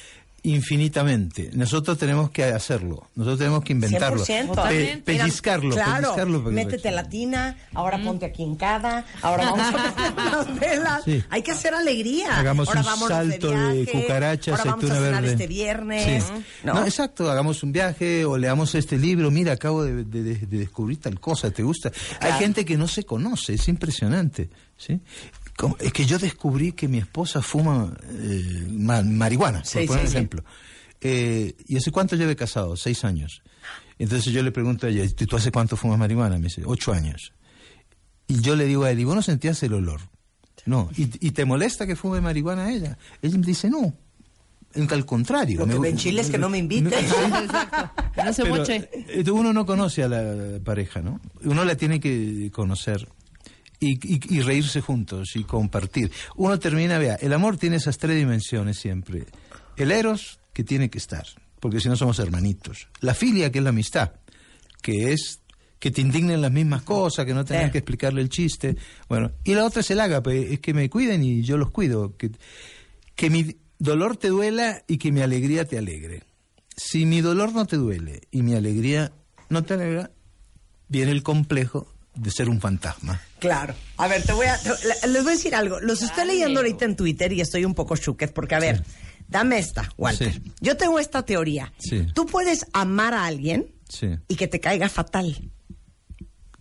infinitamente. 0.44 1.50
Nosotros 1.54 1.98
tenemos 1.98 2.30
que 2.32 2.44
hacerlo, 2.46 3.10
nosotros 3.16 3.40
tenemos 3.40 3.64
que 3.64 3.74
inventarlo, 3.74 4.24
100%. 4.26 4.68
Pe- 4.68 5.02
pellizcarlo, 5.04 5.76
Claro, 5.76 5.94
pellizcarlo 6.14 6.42
métete 6.52 6.92
la 6.92 7.10
tina, 7.10 7.58
ahora 7.74 8.02
ponte 8.04 8.26
aquí 8.28 8.44
en 8.44 8.56
cada, 8.56 9.06
ahora 9.22 9.52
vamos 9.52 9.68
a 9.76 10.46
poner 10.46 10.60
velas. 10.60 11.04
Sí. 11.04 11.24
Hay 11.30 11.42
que 11.42 11.52
hacer 11.52 11.74
alegría. 11.74 12.38
Hagamos 12.38 12.68
ahora 12.68 12.82
un 12.82 13.08
salto 13.08 13.52
de, 13.52 13.74
viaje, 13.84 13.92
cucarachas, 14.02 14.60
ahora 14.60 14.72
vamos 14.72 14.92
a 14.92 14.96
cenar 14.96 15.26
este 15.26 15.48
viernes. 15.48 16.24
Sí. 16.24 16.34
¿no? 16.64 16.74
No, 16.76 16.86
exacto, 16.86 17.30
hagamos 17.30 17.64
un 17.64 17.72
viaje 17.72 18.26
o 18.26 18.38
leamos 18.38 18.74
este 18.76 18.98
libro. 18.98 19.32
Mira, 19.32 19.54
acabo 19.54 19.84
de, 19.84 20.04
de- 20.04 20.24
de- 20.24 20.36
de 20.46 20.58
descubrir 20.60 21.00
tal 21.00 21.20
cosa, 21.20 21.52
¿te 21.52 21.64
gusta? 21.64 21.90
Claro. 21.92 22.34
Hay 22.36 22.40
gente 22.40 22.64
que 22.66 22.78
no 22.78 22.88
se 22.88 23.04
conoce, 23.04 23.54
es 23.56 23.68
impresionante. 23.68 24.50
¿sí? 24.78 25.00
Como- 25.58 25.76
Es 25.80 25.92
que 25.92 26.06
yo 26.06 26.18
descubrí 26.20 26.72
que 26.72 26.88
mi 26.88 27.00
esposa 27.00 27.42
fuma 27.42 27.92
eh, 28.10 28.68
ma- 28.70 29.02
marihuana, 29.02 29.60
por 29.64 29.68
Sí, 29.68 29.88
poner 29.88 30.06
sí, 30.06 30.12
sí. 30.12 30.16
ejemplo. 30.18 30.44
Eh, 31.02 31.56
¿Y 31.68 31.76
hace 31.78 31.92
cuánto 31.92 32.16
lleve 32.16 32.36
casado? 32.36 32.78
Seis 32.78 33.04
años. 33.04 33.42
Entonces 34.00 34.32
yo 34.32 34.44
le 34.44 34.52
pregunto 34.52 34.86
a 34.88 34.90
ella, 34.90 35.04
¿tú 35.28 35.36
hace 35.36 35.52
cuánto 35.52 35.76
fumas 35.76 35.98
marihuana? 36.00 36.38
Me 36.38 36.46
dice, 36.46 36.62
ocho 36.66 36.94
años. 36.94 37.34
Y 38.28 38.42
yo 38.42 38.56
le 38.56 38.66
digo 38.66 38.84
a 38.84 38.92
él, 38.92 39.00
¿y 39.00 39.04
vos 39.04 39.16
no 39.16 39.22
sentías 39.22 39.62
el 39.64 39.74
olor? 39.74 40.02
No. 40.66 40.90
¿Y, 40.96 41.04
y 41.26 41.32
te 41.32 41.46
molesta 41.46 41.88
que 41.88 41.96
fume 41.96 42.22
marihuana 42.22 42.66
a 42.66 42.72
ella? 42.72 42.98
Ella 43.22 43.38
me 43.38 43.46
dice, 43.46 43.70
no. 43.70 43.94
En- 44.74 44.92
Al 44.94 45.06
contrario. 45.06 45.60
Lo 45.60 45.66
que 45.66 45.74
me- 45.74 45.80
me 45.80 45.90
enchila 45.90 46.22
es 46.22 46.30
que 46.30 46.38
no 46.38 46.50
me 46.50 46.58
invite. 46.60 46.90
No 48.24 48.34
se 48.34 48.44
pero, 48.44 48.56
moche. 48.58 48.90
eh, 48.94 49.24
uno 49.32 49.54
no 49.54 49.66
conoce 49.66 50.04
a 50.04 50.08
la 50.10 50.60
pareja, 50.64 51.02
¿no? 51.02 51.20
Uno 51.44 51.64
la 51.66 51.76
tiene 51.76 52.00
que 52.00 52.50
conocer 52.54 53.08
y, 53.80 53.94
y- 54.16 54.38
y 54.38 54.42
reírse 54.42 54.82
juntos 54.82 55.36
y 55.36 55.44
compartir. 55.44 56.12
Uno 56.36 56.58
termina, 56.60 56.98
vea, 56.98 57.16
el 57.16 57.34
amor 57.34 57.58
tiene 57.58 57.76
esas 57.78 57.98
tres 57.98 58.18
dimensiones 58.18 58.78
siempre. 58.80 59.26
El 59.76 59.92
eros, 59.92 60.40
que 60.54 60.64
tiene 60.64 60.90
que 60.90 60.98
estar, 60.98 61.26
porque 61.60 61.80
si 61.80 61.88
no 61.90 61.96
somos 61.96 62.18
hermanitos. 62.20 62.88
La 63.02 63.14
filia, 63.14 63.52
que 63.52 63.60
es 63.60 63.64
la 63.64 63.70
amistad, 63.70 64.14
que 64.82 65.12
es 65.14 65.42
que 65.80 65.92
te 65.92 66.02
indignen 66.02 66.42
las 66.42 66.52
mismas 66.52 66.82
cosas, 66.82 67.26
que 67.28 67.36
no 67.36 67.46
tengan 67.46 67.66
Sí. 67.68 67.72
que 67.74 67.78
explicarle 67.78 68.22
el 68.22 68.30
chiste. 68.30 68.76
Bueno, 69.08 69.32
y 69.44 69.54
la 69.54 69.64
otra 69.64 69.82
es 69.82 69.92
el 69.92 70.00
ágape, 70.00 70.54
es 70.54 70.60
que 70.60 70.74
me 70.74 70.90
cuiden 70.90 71.22
y 71.24 71.44
yo 71.44 71.58
los 71.58 71.70
cuido. 71.70 72.18
Que, 72.18 72.32
que 73.16 73.30
mi 73.30 73.58
dolor 73.78 74.18
te 74.18 74.30
duela 74.30 74.84
y 74.88 74.98
que 74.98 75.12
mi 75.12 75.22
alegría 75.22 75.66
te 75.66 75.78
alegre. 75.78 76.24
Si 76.76 77.06
mi 77.06 77.22
dolor 77.22 77.54
no 77.54 77.68
te 77.68 77.76
duele 77.78 78.22
y 78.32 78.42
mi 78.42 78.56
alegría 78.56 79.12
no 79.50 79.64
te 79.64 79.76
alegra, 79.76 80.10
viene 80.90 81.12
el 81.12 81.22
complejo 81.22 81.94
de 82.18 82.32
ser 82.32 82.50
un 82.50 82.60
fantasma. 82.60 83.22
Claro. 83.40 83.74
A 83.98 84.08
ver, 84.08 84.24
te 84.24 84.34
voy 84.34 84.48
a, 84.48 84.58
te- 84.58 85.08
les 85.08 85.24
voy 85.24 85.32
a 85.34 85.36
decir 85.36 85.56
algo. 85.56 85.80
Los 85.80 86.02
estoy 86.02 86.18
Dale. 86.26 86.34
leyendo 86.34 86.60
ahorita 86.60 86.86
en 86.86 86.96
Twitter 86.96 87.32
y 87.34 87.42
estoy 87.42 87.66
un 87.66 87.74
poco 87.76 87.96
chuquet 87.96 88.34
porque, 88.34 88.56
a 88.56 88.60
ver, 88.60 88.84
dame 89.28 89.60
esta, 89.60 89.90
Walter. 89.98 90.34
Sí. 90.34 90.42
Yo 90.62 90.76
tengo 90.78 91.00
esta 91.00 91.24
teoría. 91.24 91.72
Sí. 91.78 92.08
Tú 92.14 92.26
puedes 92.26 92.66
amar 92.74 93.14
a 93.14 93.26
alguien 93.26 93.68
Sí. 93.90 94.10
y 94.28 94.36
que 94.36 94.48
te 94.48 94.60
caiga 94.60 94.90
fatal, 94.90 95.52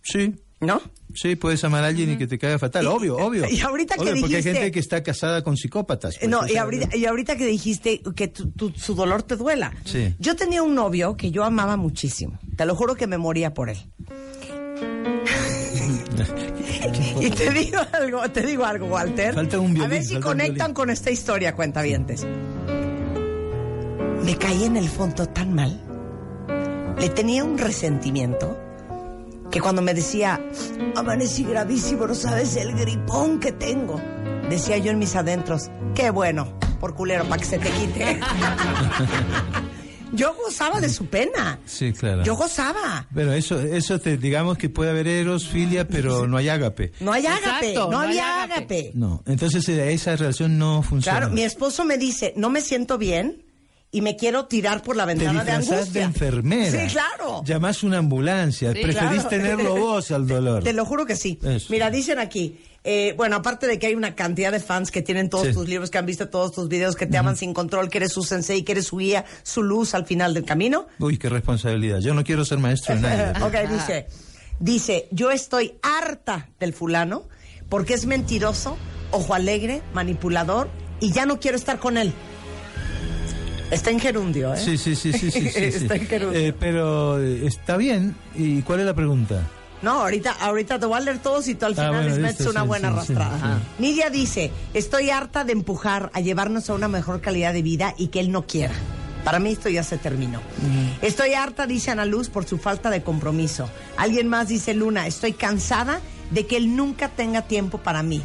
Sí. 0.02 0.34
¿no? 0.60 0.80
Sí, 1.14 1.34
puedes 1.34 1.64
amar 1.64 1.82
a 1.82 1.86
alguien 1.86 2.12
y 2.12 2.18
que 2.18 2.26
te 2.26 2.38
caiga 2.38 2.58
fatal, 2.58 2.84
Y- 2.84 2.88
obvio, 2.88 3.16
obvio. 3.16 3.48
y 3.50 3.60
ahorita 3.60 3.94
que 3.94 4.02
Obvio, 4.02 4.20
porque 4.20 4.36
hay 4.36 4.42
dijiste- 4.42 4.52
gente 4.52 4.70
que 4.72 4.80
está 4.80 5.02
casada 5.02 5.42
con 5.42 5.56
psicópatas. 5.56 6.16
pues, 6.18 6.30
No, 6.30 6.46
y 6.46 6.56
ahorita, 6.56 6.94
y 6.94 7.06
ahorita 7.06 7.36
que 7.36 7.46
dijiste 7.46 8.02
que 8.14 8.28
tu- 8.28 8.50
tu- 8.50 8.70
su 8.76 8.94
dolor 8.94 9.22
te 9.22 9.36
duela. 9.36 9.72
Sí. 9.86 10.14
Yo 10.18 10.36
tenía 10.36 10.62
un 10.62 10.74
novio 10.74 11.16
que 11.16 11.30
yo 11.30 11.42
amaba 11.44 11.76
muchísimo. 11.78 12.38
Te 12.56 12.66
lo 12.66 12.74
juro 12.76 12.96
que 12.96 13.06
me 13.06 13.16
moría 13.16 13.54
por 13.54 13.70
él. 13.70 13.78
Y 17.20 17.30
te 17.30 17.50
digo 17.50 17.78
algo, 17.92 18.28
te 18.30 18.42
digo 18.42 18.64
algo, 18.64 18.86
Walter. 18.86 19.34
Falta 19.34 19.58
un 19.58 19.80
A 19.80 19.86
ver 19.86 20.04
si 20.04 20.20
conectan 20.20 20.74
con 20.74 20.90
esta 20.90 21.10
historia, 21.10 21.54
cuentavientes. 21.54 22.26
Me 24.22 24.36
caí 24.36 24.64
en 24.64 24.76
el 24.76 24.88
fondo 24.88 25.28
tan 25.28 25.54
mal. 25.54 25.80
Le 26.98 27.08
tenía 27.10 27.44
un 27.44 27.58
resentimiento 27.58 28.58
que 29.50 29.60
cuando 29.60 29.82
me 29.82 29.94
decía, 29.94 30.40
amanecí 30.96 31.44
gravísimo, 31.44 32.06
no 32.06 32.14
sabes 32.14 32.56
el 32.56 32.74
gripón 32.74 33.38
que 33.38 33.52
tengo. 33.52 34.00
Decía 34.48 34.78
yo 34.78 34.90
en 34.90 34.98
mis 34.98 35.14
adentros, 35.16 35.70
qué 35.94 36.10
bueno, 36.10 36.58
por 36.80 36.94
culero, 36.94 37.24
para 37.24 37.40
que 37.40 37.48
se 37.48 37.58
te 37.58 37.70
quite. 37.70 38.20
yo 40.12 40.34
gozaba 40.34 40.80
de 40.80 40.88
su 40.88 41.06
pena. 41.06 41.58
Sí, 41.64 41.92
claro. 41.92 42.22
Yo 42.24 42.36
gozaba. 42.36 43.06
Pero 43.14 43.32
eso, 43.32 43.60
eso 43.60 43.98
te, 44.00 44.16
digamos 44.16 44.58
que 44.58 44.68
puede 44.68 44.90
haber 44.90 45.06
eros, 45.08 45.46
filia, 45.48 45.86
pero 45.88 46.26
no 46.26 46.36
hay 46.36 46.48
ágape. 46.48 46.92
No 47.00 47.12
hay 47.12 47.26
ágape, 47.26 47.70
Exacto, 47.70 47.84
no, 47.86 47.90
no 47.90 48.00
hay 48.00 48.08
había 48.08 48.42
ágape. 48.42 48.54
ágape. 48.58 48.90
No, 48.94 49.22
entonces 49.26 49.68
eh, 49.68 49.92
esa 49.92 50.16
relación 50.16 50.58
no 50.58 50.82
funciona. 50.82 51.18
Claro, 51.18 51.32
mi 51.32 51.42
esposo 51.42 51.84
me 51.84 51.98
dice, 51.98 52.32
no 52.36 52.50
me 52.50 52.60
siento 52.60 52.98
bien 52.98 53.45
y 53.96 54.02
me 54.02 54.14
quiero 54.14 54.44
tirar 54.44 54.82
por 54.82 54.94
la 54.94 55.06
te 55.06 55.14
ventana 55.14 55.42
de 55.42 55.56
disfrazás 55.56 55.92
de, 55.94 56.02
angustia. 56.02 56.02
enfermera. 56.04 56.86
Sí, 56.86 56.92
claro. 56.92 57.42
Llamás 57.46 57.82
una 57.82 57.96
ambulancia. 57.96 58.72
Sí, 58.74 58.80
Preferís 58.82 59.22
Claro. 59.22 59.28
tenerlo 59.28 59.76
vos 59.80 60.10
al 60.10 60.26
dolor. 60.26 60.62
Te 60.62 60.74
lo 60.74 60.84
juro 60.84 61.06
que 61.06 61.16
sí. 61.16 61.38
Eso. 61.42 61.68
Mira, 61.70 61.90
dicen 61.90 62.18
aquí, 62.18 62.60
eh, 62.84 63.14
bueno, 63.16 63.36
aparte 63.36 63.66
de 63.66 63.78
que 63.78 63.86
hay 63.86 63.94
una 63.94 64.14
cantidad 64.14 64.52
de 64.52 64.60
fans 64.60 64.90
que 64.90 65.00
tienen 65.00 65.30
todos 65.30 65.46
Sí. 65.46 65.52
tus 65.54 65.66
libros, 65.66 65.90
que 65.90 65.96
han 65.96 66.04
visto 66.04 66.28
todos 66.28 66.52
tus 66.52 66.68
videos, 66.68 66.94
que 66.94 67.06
te 67.06 67.16
aman 67.16 67.36
sin 67.38 67.54
control, 67.54 67.88
que 67.88 67.96
eres 67.96 68.12
su 68.12 68.22
sensei, 68.22 68.62
que 68.64 68.72
eres 68.72 68.86
su 68.88 68.98
guía, 68.98 69.24
su 69.42 69.62
luz 69.62 69.94
al 69.94 70.04
final 70.04 70.34
del 70.34 70.44
camino. 70.44 70.86
Uy, 70.98 71.16
qué 71.16 71.30
responsabilidad. 71.30 72.00
Yo 72.00 72.12
no 72.12 72.22
quiero 72.22 72.44
ser 72.44 72.58
maestro 72.58 72.96
de 72.96 73.00
nadie. 73.00 73.42
ok, 73.44 73.70
dice, 73.70 74.06
dice, 74.60 75.08
yo 75.10 75.30
estoy 75.30 75.72
harta 75.82 76.50
del 76.60 76.74
fulano 76.74 77.22
porque 77.70 77.94
es 77.94 78.04
mentiroso, 78.04 78.76
ojo 79.10 79.32
alegre, 79.32 79.80
manipulador 79.94 80.68
y 81.00 81.12
ya 81.12 81.24
no 81.24 81.40
quiero 81.40 81.56
estar 81.56 81.78
con 81.78 81.96
él. 81.96 82.12
Está 83.70 83.90
en 83.90 84.00
gerundio, 84.00 84.54
¿eh? 84.54 84.58
Sí, 84.58 84.78
sí, 84.78 84.94
sí, 84.94 85.12
sí, 85.12 85.30
sí. 85.30 85.38
Está 85.56 85.96
en 85.96 86.06
gerundio. 86.06 86.38
Eh, 86.40 86.52
pero 86.58 87.20
eh, 87.20 87.46
está 87.46 87.76
bien. 87.76 88.14
¿Y 88.34 88.62
cuál 88.62 88.80
es 88.80 88.86
la 88.86 88.94
pregunta? 88.94 89.42
No, 89.82 90.00
ahorita, 90.02 90.32
ahorita 90.40 90.78
te 90.78 90.86
voy 90.86 90.96
a 90.96 91.00
leer 91.00 91.18
todos 91.18 91.46
y 91.48 91.54
tú 91.54 91.66
al 91.66 91.72
Ah, 91.72 91.76
final 91.76 91.92
bueno, 91.94 92.08
les 92.08 92.18
metes 92.18 92.46
una 92.46 92.62
sí, 92.62 92.66
buena 92.66 92.88
sí, 92.88 92.94
arrastrada. 92.94 93.58
sí. 93.58 93.82
Nidia 93.82 94.08
dice, 94.10 94.50
estoy 94.72 95.10
harta 95.10 95.44
de 95.44 95.52
empujar 95.52 96.10
a 96.14 96.20
llevarnos 96.20 96.70
a 96.70 96.74
una 96.74 96.88
mejor 96.88 97.20
calidad 97.20 97.52
de 97.52 97.62
vida 97.62 97.94
y 97.98 98.08
que 98.08 98.20
él 98.20 98.30
no 98.32 98.46
quiera. 98.46 98.74
Para 99.24 99.40
mí 99.40 99.50
esto 99.50 99.68
ya 99.68 99.82
se 99.82 99.98
terminó. 99.98 100.40
Estoy 101.02 101.34
harta, 101.34 101.66
dice 101.66 101.90
Ana 101.90 102.04
Luz, 102.06 102.28
por 102.28 102.46
su 102.46 102.58
falta 102.58 102.90
de 102.90 103.02
compromiso. 103.02 103.68
Alguien 103.96 104.28
más 104.28 104.46
dice 104.48 104.72
Luna, 104.72 105.08
estoy 105.08 105.32
cansada 105.32 106.00
de 106.30 106.46
que 106.46 106.56
él 106.56 106.76
nunca 106.76 107.08
tenga 107.08 107.42
tiempo 107.42 107.78
para 107.78 108.04
mí. 108.04 108.22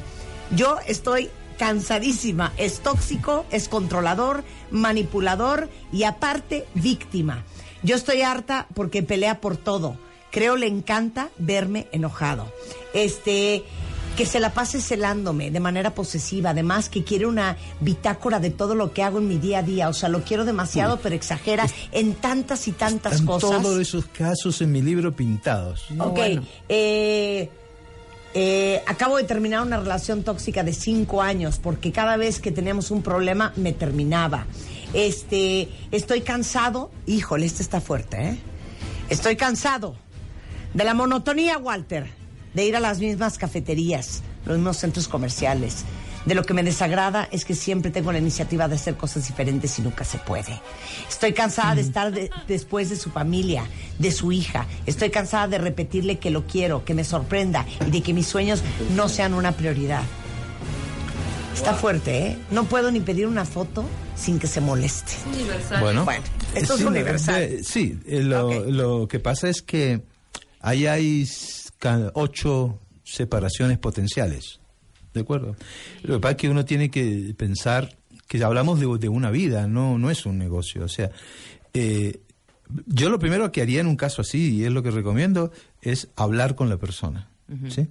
Yo 0.56 0.78
estoy 0.88 1.30
cansadísima. 1.62 2.54
Es 2.58 2.80
tóxico, 2.80 3.46
es 3.52 3.70
controlador, 3.70 4.44
manipulador 4.72 5.70
y 5.94 6.06
aparte 6.06 6.66
víctima. 6.74 7.44
Yo 7.84 7.96
estoy 7.96 8.24
harta 8.24 8.66
porque 8.74 9.04
pelea 9.04 9.40
por 9.42 9.58
todo. 9.58 9.96
Creo 10.32 10.56
le 10.56 10.66
encanta 10.66 11.30
verme 11.38 11.88
enojado. 11.92 12.52
Este, 12.96 13.64
que 14.18 14.26
se 14.26 14.40
la 14.40 14.56
pase 14.56 14.82
celándome 14.82 15.52
de 15.52 15.60
manera 15.60 15.94
posesiva, 15.94 16.50
además 16.50 16.90
que 16.90 17.04
quiere 17.04 17.28
una 17.28 17.58
bitácora 17.80 18.40
de 18.40 18.50
todo 18.50 18.74
lo 18.74 18.92
que 18.92 19.04
hago 19.04 19.20
en 19.20 19.28
mi 19.28 19.38
día 19.38 19.60
a 19.60 19.64
día, 19.64 19.88
o 19.88 19.94
sea, 19.94 20.10
lo 20.10 20.24
quiero 20.24 20.46
demasiado, 20.46 21.00
pero 21.00 21.14
exagera 21.14 21.68
en 21.92 22.16
tantas 22.16 22.68
y 22.68 22.72
tantas 22.72 23.14
Están 23.14 23.28
cosas. 23.28 23.62
todos 23.62 23.80
esos 23.80 24.06
casos 24.08 24.60
en 24.62 24.72
mi 24.72 24.82
libro 24.82 25.16
pintados. 25.16 25.86
Ok, 26.00 26.16
Bueno. 26.16 26.44
eh, 26.70 27.52
eh, 28.34 28.82
acabo 28.88 29.18
de 29.18 29.24
terminar 29.24 29.62
una 29.62 29.78
relación 29.78 30.24
tóxica 30.24 30.64
de 30.64 30.74
cinco 30.74 31.22
años 31.22 31.60
porque 31.60 31.92
cada 31.92 32.18
vez 32.18 32.40
que 32.40 32.52
teníamos 32.52 32.92
un 32.92 33.02
problema 33.02 33.54
me 33.56 33.74
terminaba. 33.74 34.46
Este, 34.94 35.70
estoy 35.92 36.22
cansado, 36.22 36.92
híjole, 37.06 37.46
este 37.46 37.64
está 37.64 37.82
fuerte, 37.82 38.22
¿eh? 38.22 38.40
Estoy 39.10 39.36
cansado 39.36 39.96
de 40.74 40.84
la 40.84 40.94
monotonía, 40.94 41.58
Walter, 41.58 42.08
de 42.54 42.66
ir 42.66 42.76
a 42.76 42.80
las 42.80 43.00
mismas 43.00 43.38
cafeterías, 43.38 44.24
los 44.46 44.58
mismos 44.58 44.78
centros 44.78 45.08
comerciales. 45.08 45.84
De 46.26 46.36
lo 46.36 46.44
que 46.44 46.54
me 46.54 46.62
desagrada 46.64 47.28
es 47.32 47.46
que 47.46 47.56
siempre 47.56 47.90
tengo 47.90 48.12
la 48.12 48.20
iniciativa 48.20 48.68
de 48.68 48.76
hacer 48.76 48.96
cosas 48.96 49.26
diferentes 49.28 49.78
y 49.80 49.82
nunca 49.82 50.04
se 50.04 50.20
puede. 50.20 50.62
Estoy 51.10 51.34
cansada 51.34 51.74
de 51.76 51.82
estar 51.82 52.12
de- 52.12 52.30
después 52.48 52.90
de 52.92 52.96
su 52.96 53.10
familia, 53.10 53.64
de 53.98 54.12
su 54.12 54.32
hija. 54.32 54.68
Estoy 54.86 55.10
cansada 55.10 55.48
de 55.48 55.58
repetirle 55.58 56.20
que 56.20 56.30
lo 56.30 56.46
quiero, 56.46 56.86
que 56.86 56.94
me 56.94 57.04
sorprenda 57.04 57.66
y 57.88 57.90
de 57.90 58.02
que 58.04 58.14
mis 58.14 58.28
sueños 58.28 58.62
no 58.96 59.10
sean 59.10 59.34
una 59.34 59.52
prioridad. 59.54 60.04
Está 61.56 61.74
fuerte, 61.74 62.28
¿eh? 62.28 62.38
No 62.50 62.64
puedo 62.66 62.92
ni 62.92 63.00
pedir 63.02 63.28
una 63.28 63.46
foto 63.46 63.84
sin 64.16 64.40
que 64.40 64.48
se 64.48 64.62
moleste. 64.62 65.14
Universal. 65.34 65.82
Bueno, 65.82 66.06
Bueno, 66.06 66.24
esto 66.56 66.74
es 66.76 66.80
sí, 66.80 66.86
universal. 66.86 67.42
eh, 67.42 67.62
Sí, 67.64 68.00
eh, 68.08 68.22
lo, 68.22 68.66
lo 68.66 69.08
que 69.08 69.20
pasa 69.20 69.50
es 69.50 69.62
que 69.62 70.02
ahí 70.60 70.86
hay 70.88 71.28
ocho 72.14 72.80
separaciones 73.04 73.78
potenciales. 73.80 74.60
¿De 75.14 75.22
acuerdo? 75.22 75.56
Lo 76.04 76.16
que 76.16 76.20
pasa 76.22 76.32
es 76.32 76.38
que 76.38 76.50
uno 76.50 76.64
tiene 76.66 76.90
que 76.90 77.34
pensar 77.38 77.98
que 78.28 78.42
hablamos 78.44 78.80
de, 78.80 78.88
de 78.98 79.10
una 79.10 79.30
vida, 79.30 79.68
no, 79.68 79.98
no 79.98 80.10
es 80.10 80.26
un 80.26 80.38
negocio. 80.38 80.86
O 80.86 80.88
sea, 80.88 81.12
eh, 81.74 82.22
yo 82.86 83.10
lo 83.10 83.20
primero 83.20 83.52
que 83.52 83.62
haría 83.62 83.82
en 83.82 83.88
un 83.88 83.98
caso 83.98 84.22
así, 84.22 84.56
y 84.56 84.64
es 84.64 84.72
lo 84.72 84.84
que 84.84 84.92
recomiendo, 84.92 85.52
es 85.82 86.08
hablar 86.16 86.56
con 86.56 86.70
la 86.70 86.78
persona. 86.78 87.30
¿sí? 87.70 87.88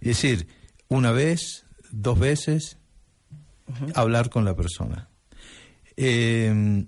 Es 0.00 0.08
decir, 0.08 0.46
una 0.88 1.12
vez, 1.12 1.64
dos 1.90 2.18
veces, 2.18 2.76
hablar 3.94 4.28
con 4.28 4.44
la 4.44 4.54
persona. 4.54 5.08
Eh, 5.96 6.84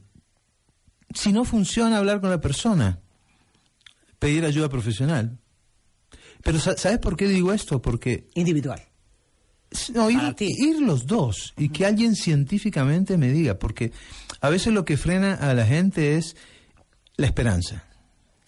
si 1.15 1.33
no 1.33 1.45
funciona 1.47 1.97
hablar 1.99 2.21
con 2.21 2.29
la 2.29 2.41
persona, 2.43 2.99
pedir 4.19 4.45
ayuda 4.45 4.69
profesional. 4.69 5.39
Pero 6.43 6.59
sa- 6.59 6.77
¿sabes 6.77 6.99
por 6.99 7.17
qué 7.17 7.27
digo 7.29 7.53
esto? 7.55 7.81
Porque 7.81 8.29
Individual. 8.35 8.83
No, 9.95 10.11
ir, 10.11 10.35
ir 10.39 10.81
los 10.81 11.07
dos 11.07 11.55
y 11.57 11.69
que 11.69 11.87
alguien 11.87 12.15
científicamente 12.17 13.17
me 13.17 13.31
diga, 13.31 13.59
porque 13.59 13.93
a 14.41 14.49
veces 14.49 14.73
lo 14.73 14.85
que 14.85 14.97
frena 14.97 15.35
a 15.35 15.55
la 15.55 15.67
gente 15.67 16.17
es 16.17 16.37
la 17.17 17.27
esperanza. 17.27 17.85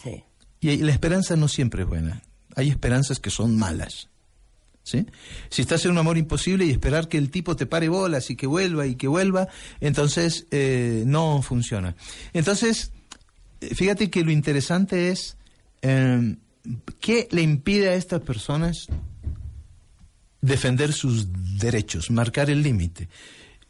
Sí. 0.03 0.25
Y 0.61 0.77
la 0.79 0.93
esperanza 0.93 1.37
no 1.37 1.49
siempre 1.49 1.83
es 1.83 1.89
buena. 1.89 2.23
Hay 2.55 2.69
esperanzas 2.69 3.21
que 3.21 3.31
son 3.31 3.57
malas. 3.57 4.09
¿Sí? 4.83 5.05
Si 5.49 5.63
estás 5.63 5.85
en 5.85 5.91
un 5.91 5.99
amor 5.99 6.17
imposible 6.17 6.65
y 6.65 6.71
esperar 6.71 7.09
que 7.09 7.19
el 7.19 7.31
tipo 7.31 7.57
te 7.57 7.67
pare 7.67 7.89
bolas 7.89 8.31
y 8.31 8.37
que 8.37 8.47
vuelva 8.47 8.87
y 8.87 8.95
que 8.95 9.09
vuelva, 9.09 9.49
entonces 9.81 10.47
eh, 10.53 11.03
no 11.07 11.43
funciona. 11.43 11.97
Entonces, 12.33 12.93
eh, 13.61 13.75
fíjate 13.75 14.11
que 14.11 14.23
lo 14.23 14.31
interesante 14.31 15.09
es 15.11 15.37
eh, 15.83 16.37
qué 17.01 17.27
le 17.33 17.43
impide 17.43 17.89
a 17.89 17.95
estas 17.95 18.21
personas 18.21 18.87
defender 20.47 20.93
sus 20.93 21.27
derechos, 21.59 22.11
marcar 22.11 22.49
el 22.51 22.63
límite. 22.63 23.09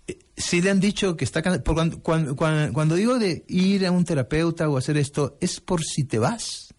Eh, 0.06 0.18
Si 0.36 0.60
le 0.60 0.70
han 0.70 0.80
dicho 0.80 1.16
que 1.16 1.24
está 1.24 1.42
can- 1.42 1.62
por 1.62 1.74
cuando, 1.74 2.00
cuando, 2.02 2.36
cuando- 2.36 2.72
cuando 2.72 2.94
digo 2.94 3.18
de 3.18 3.44
ir 3.48 3.86
a 3.86 3.90
un 3.90 4.04
terapeuta 4.04 4.68
o 4.68 4.76
hacer 4.76 4.96
esto, 4.96 5.36
es 5.40 5.60
por 5.60 5.82
si 5.82 6.04
te 6.04 6.18
vas, 6.18 6.74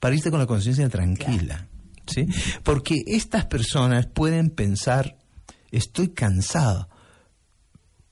para 0.00 0.14
irte 0.14 0.30
con 0.30 0.40
la 0.40 0.46
conciencia 0.46 0.88
tranquila. 0.88 1.68
¿sí? 2.06 2.26
Porque 2.62 3.02
estas 3.06 3.46
personas 3.46 4.06
pueden 4.06 4.50
pensar, 4.50 5.16
estoy 5.72 6.08
cansado, 6.10 6.88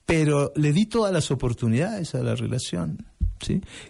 pero 0.07 0.53
le 0.57 0.73
di 0.73 0.87
todas 0.87 1.13
las 1.13 1.31
oportunidades 1.31 2.15
a 2.15 2.23
la 2.23 2.35
relación. 2.35 3.07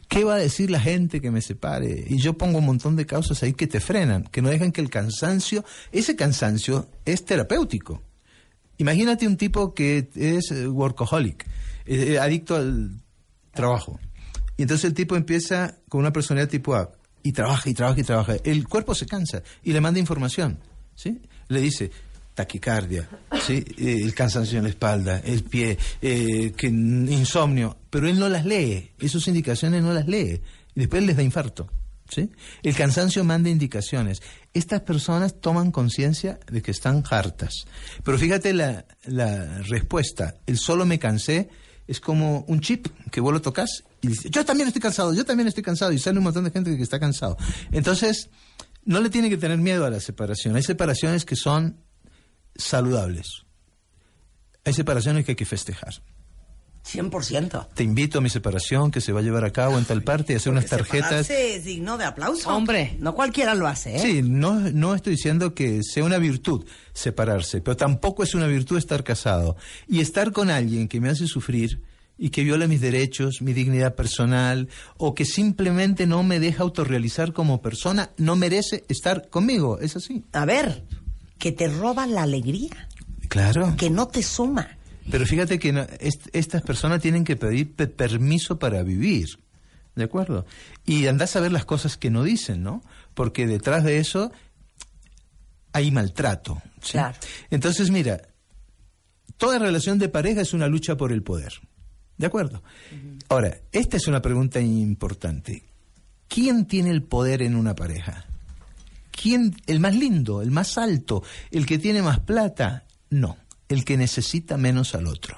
¿Qué 0.08 0.24
va 0.24 0.34
a 0.34 0.38
decir 0.38 0.70
la 0.70 0.80
gente 0.80 1.20
que 1.20 1.30
me 1.30 1.40
separe? 1.40 2.04
Y 2.08 2.18
yo 2.18 2.36
pongo 2.36 2.58
un 2.58 2.66
montón 2.66 2.96
de 2.96 3.06
causas 3.06 3.42
ahí 3.42 3.52
que 3.52 3.66
te 3.66 3.80
frenan, 3.80 4.24
que 4.24 4.42
no 4.42 4.48
dejan 4.48 4.72
que 4.72 4.80
el 4.80 4.90
cansancio, 4.90 5.64
ese 5.92 6.16
cansancio 6.16 6.88
es 7.04 7.24
terapéutico. 7.24 8.02
Imagínate 8.78 9.26
un 9.26 9.36
tipo 9.36 9.74
que 9.74 10.08
es 10.14 10.50
eh, 10.50 10.66
workaholic, 10.66 11.46
eh, 11.86 12.18
adicto 12.18 12.56
al 12.56 12.90
trabajo. 13.52 14.00
Y 14.56 14.62
entonces 14.62 14.84
el 14.84 14.94
tipo 14.94 15.16
empieza 15.16 15.76
con 15.88 16.00
una 16.00 16.12
personalidad 16.12 16.48
tipo 16.48 16.74
A 16.74 16.90
y 17.22 17.32
trabaja 17.32 17.70
y 17.70 17.74
trabaja 17.74 18.00
y 18.00 18.04
trabaja. 18.04 18.36
El 18.44 18.68
cuerpo 18.68 18.94
se 18.94 19.06
cansa 19.06 19.42
y 19.62 19.72
le 19.72 19.80
manda 19.80 19.98
información, 19.98 20.58
¿sí? 20.94 21.20
Le 21.48 21.60
dice 21.60 21.90
taquicardia, 22.34 23.08
¿sí? 23.46 23.64
Eh, 23.78 24.00
el 24.02 24.12
cansancio 24.14 24.58
en 24.58 24.64
la 24.64 24.70
espalda, 24.70 25.20
el 25.24 25.44
pie, 25.44 25.78
eh, 26.02 26.52
que, 26.56 26.66
insomnio, 26.66 27.76
pero 27.94 28.08
él 28.08 28.18
no 28.18 28.28
las 28.28 28.44
lee, 28.44 28.90
esas 28.98 29.28
indicaciones 29.28 29.80
no 29.80 29.92
las 29.92 30.08
lee 30.08 30.42
y 30.74 30.80
después 30.80 31.04
les 31.04 31.16
da 31.16 31.22
infarto. 31.22 31.70
¿sí? 32.08 32.28
El 32.64 32.74
cansancio 32.74 33.22
manda 33.22 33.50
indicaciones. 33.50 34.20
Estas 34.52 34.80
personas 34.80 35.40
toman 35.40 35.70
conciencia 35.70 36.40
de 36.50 36.60
que 36.60 36.72
están 36.72 37.04
hartas. 37.08 37.66
Pero 38.02 38.18
fíjate 38.18 38.52
la, 38.52 38.84
la 39.04 39.62
respuesta, 39.62 40.34
el 40.44 40.58
solo 40.58 40.84
me 40.84 40.98
cansé 40.98 41.48
es 41.86 42.00
como 42.00 42.44
un 42.48 42.58
chip 42.58 42.88
que 43.12 43.20
vos 43.20 43.32
lo 43.32 43.40
tocas 43.40 43.84
y 44.00 44.08
dices, 44.08 44.28
yo 44.28 44.44
también 44.44 44.66
estoy 44.66 44.82
cansado, 44.82 45.14
yo 45.14 45.24
también 45.24 45.46
estoy 45.46 45.62
cansado 45.62 45.92
y 45.92 46.00
sale 46.00 46.18
un 46.18 46.24
montón 46.24 46.42
de 46.42 46.50
gente 46.50 46.76
que 46.76 46.82
está 46.82 46.98
cansado. 46.98 47.36
Entonces, 47.70 48.28
no 48.84 49.00
le 49.00 49.08
tiene 49.08 49.30
que 49.30 49.36
tener 49.36 49.58
miedo 49.58 49.86
a 49.86 49.90
la 49.90 50.00
separación. 50.00 50.56
Hay 50.56 50.64
separaciones 50.64 51.24
que 51.24 51.36
son 51.36 51.76
saludables. 52.56 53.44
Hay 54.64 54.72
separaciones 54.72 55.24
que 55.24 55.30
hay 55.30 55.36
que 55.36 55.46
festejar. 55.46 56.02
100%. 56.86 57.68
Te 57.74 57.82
invito 57.82 58.18
a 58.18 58.20
mi 58.20 58.28
separación 58.28 58.90
que 58.90 59.00
se 59.00 59.12
va 59.12 59.20
a 59.20 59.22
llevar 59.22 59.44
a 59.44 59.50
cabo 59.52 59.78
en 59.78 59.84
tal 59.84 60.02
parte 60.02 60.32
y 60.32 60.36
hacer 60.36 60.52
unas 60.52 60.66
tarjetas. 60.66 61.30
Es 61.30 61.64
digno 61.64 61.96
de 61.96 62.04
aplauso. 62.04 62.54
Hombre. 62.54 62.96
No 63.00 63.14
cualquiera 63.14 63.54
lo 63.54 63.66
hace, 63.66 63.96
¿eh? 63.96 63.98
Sí, 63.98 64.20
no, 64.22 64.60
no 64.60 64.94
estoy 64.94 65.12
diciendo 65.12 65.54
que 65.54 65.80
sea 65.82 66.04
una 66.04 66.18
virtud 66.18 66.64
separarse, 66.92 67.60
pero 67.60 67.76
tampoco 67.76 68.22
es 68.22 68.34
una 68.34 68.46
virtud 68.46 68.76
estar 68.78 69.02
casado. 69.02 69.56
Y 69.88 70.00
estar 70.00 70.32
con 70.32 70.50
alguien 70.50 70.88
que 70.88 71.00
me 71.00 71.08
hace 71.08 71.26
sufrir 71.26 71.82
y 72.16 72.30
que 72.30 72.44
viola 72.44 72.68
mis 72.68 72.80
derechos, 72.80 73.40
mi 73.40 73.52
dignidad 73.52 73.94
personal, 73.96 74.68
o 74.98 75.14
que 75.14 75.24
simplemente 75.24 76.06
no 76.06 76.22
me 76.22 76.38
deja 76.38 76.62
autorrealizar 76.62 77.32
como 77.32 77.60
persona, 77.60 78.10
no 78.18 78.36
merece 78.36 78.84
estar 78.88 79.28
conmigo. 79.30 79.80
Es 79.80 79.96
así. 79.96 80.22
A 80.32 80.44
ver, 80.44 80.84
que 81.38 81.50
te 81.50 81.66
roba 81.66 82.06
la 82.06 82.22
alegría, 82.22 82.88
Claro. 83.28 83.74
que 83.76 83.90
no 83.90 84.06
te 84.06 84.22
suma. 84.22 84.76
Pero 85.10 85.26
fíjate 85.26 85.58
que 85.58 85.72
no- 85.72 85.86
est- 86.00 86.28
estas 86.32 86.62
personas 86.62 87.00
tienen 87.00 87.24
que 87.24 87.36
pedir 87.36 87.74
pe- 87.74 87.86
permiso 87.88 88.58
para 88.58 88.82
vivir. 88.82 89.26
¿De 89.94 90.04
acuerdo? 90.04 90.44
Y 90.84 91.06
andás 91.06 91.36
a 91.36 91.40
ver 91.40 91.52
las 91.52 91.64
cosas 91.64 91.96
que 91.96 92.10
no 92.10 92.24
dicen, 92.24 92.62
¿no? 92.62 92.82
Porque 93.14 93.46
detrás 93.46 93.84
de 93.84 93.98
eso 93.98 94.32
hay 95.72 95.90
maltrato. 95.90 96.60
¿sí? 96.82 96.92
Claro. 96.92 97.16
Entonces, 97.50 97.90
mira, 97.90 98.20
toda 99.36 99.58
relación 99.58 99.98
de 99.98 100.08
pareja 100.08 100.40
es 100.40 100.52
una 100.52 100.66
lucha 100.68 100.96
por 100.96 101.12
el 101.12 101.22
poder. 101.22 101.52
¿De 102.16 102.26
acuerdo? 102.26 102.62
Ahora, 103.28 103.56
esta 103.72 103.96
es 103.96 104.06
una 104.06 104.22
pregunta 104.22 104.60
importante. 104.60 105.64
¿Quién 106.28 106.66
tiene 106.66 106.90
el 106.90 107.02
poder 107.02 107.42
en 107.42 107.54
una 107.56 107.74
pareja? 107.74 108.26
¿Quién, 109.10 109.54
el 109.66 109.80
más 109.80 109.94
lindo, 109.94 110.42
el 110.42 110.50
más 110.50 110.78
alto, 110.78 111.22
el 111.50 111.66
que 111.66 111.78
tiene 111.78 112.02
más 112.02 112.20
plata? 112.20 112.84
No, 113.10 113.36
el 113.68 113.84
que 113.84 113.96
necesita 113.96 114.56
menos 114.56 114.94
al 114.94 115.06
otro. 115.06 115.36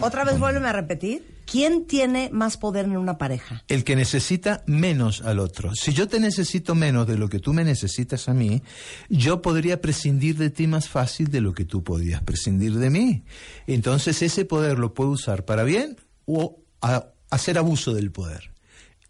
Otra 0.00 0.24
vez 0.24 0.38
vuélveme 0.38 0.68
a 0.68 0.72
repetir. 0.72 1.38
¿Quién 1.50 1.86
tiene 1.86 2.28
más 2.30 2.58
poder 2.58 2.84
en 2.84 2.98
una 2.98 3.16
pareja? 3.16 3.64
El 3.68 3.82
que 3.82 3.96
necesita 3.96 4.62
menos 4.66 5.22
al 5.22 5.38
otro. 5.38 5.74
Si 5.74 5.94
yo 5.94 6.06
te 6.06 6.20
necesito 6.20 6.74
menos 6.74 7.06
de 7.06 7.16
lo 7.16 7.30
que 7.30 7.38
tú 7.38 7.54
me 7.54 7.64
necesitas 7.64 8.28
a 8.28 8.34
mí, 8.34 8.62
yo 9.08 9.40
podría 9.40 9.80
prescindir 9.80 10.36
de 10.36 10.50
ti 10.50 10.66
más 10.66 10.90
fácil 10.90 11.30
de 11.30 11.40
lo 11.40 11.54
que 11.54 11.64
tú 11.64 11.82
podías 11.82 12.22
prescindir 12.22 12.74
de 12.74 12.90
mí. 12.90 13.24
Entonces 13.66 14.20
ese 14.20 14.44
poder 14.44 14.78
lo 14.78 14.92
puedo 14.92 15.10
usar 15.10 15.46
para 15.46 15.62
bien 15.64 15.96
o 16.26 16.58
a- 16.82 17.06
hacer 17.30 17.56
abuso 17.56 17.94
del 17.94 18.10
poder. 18.10 18.50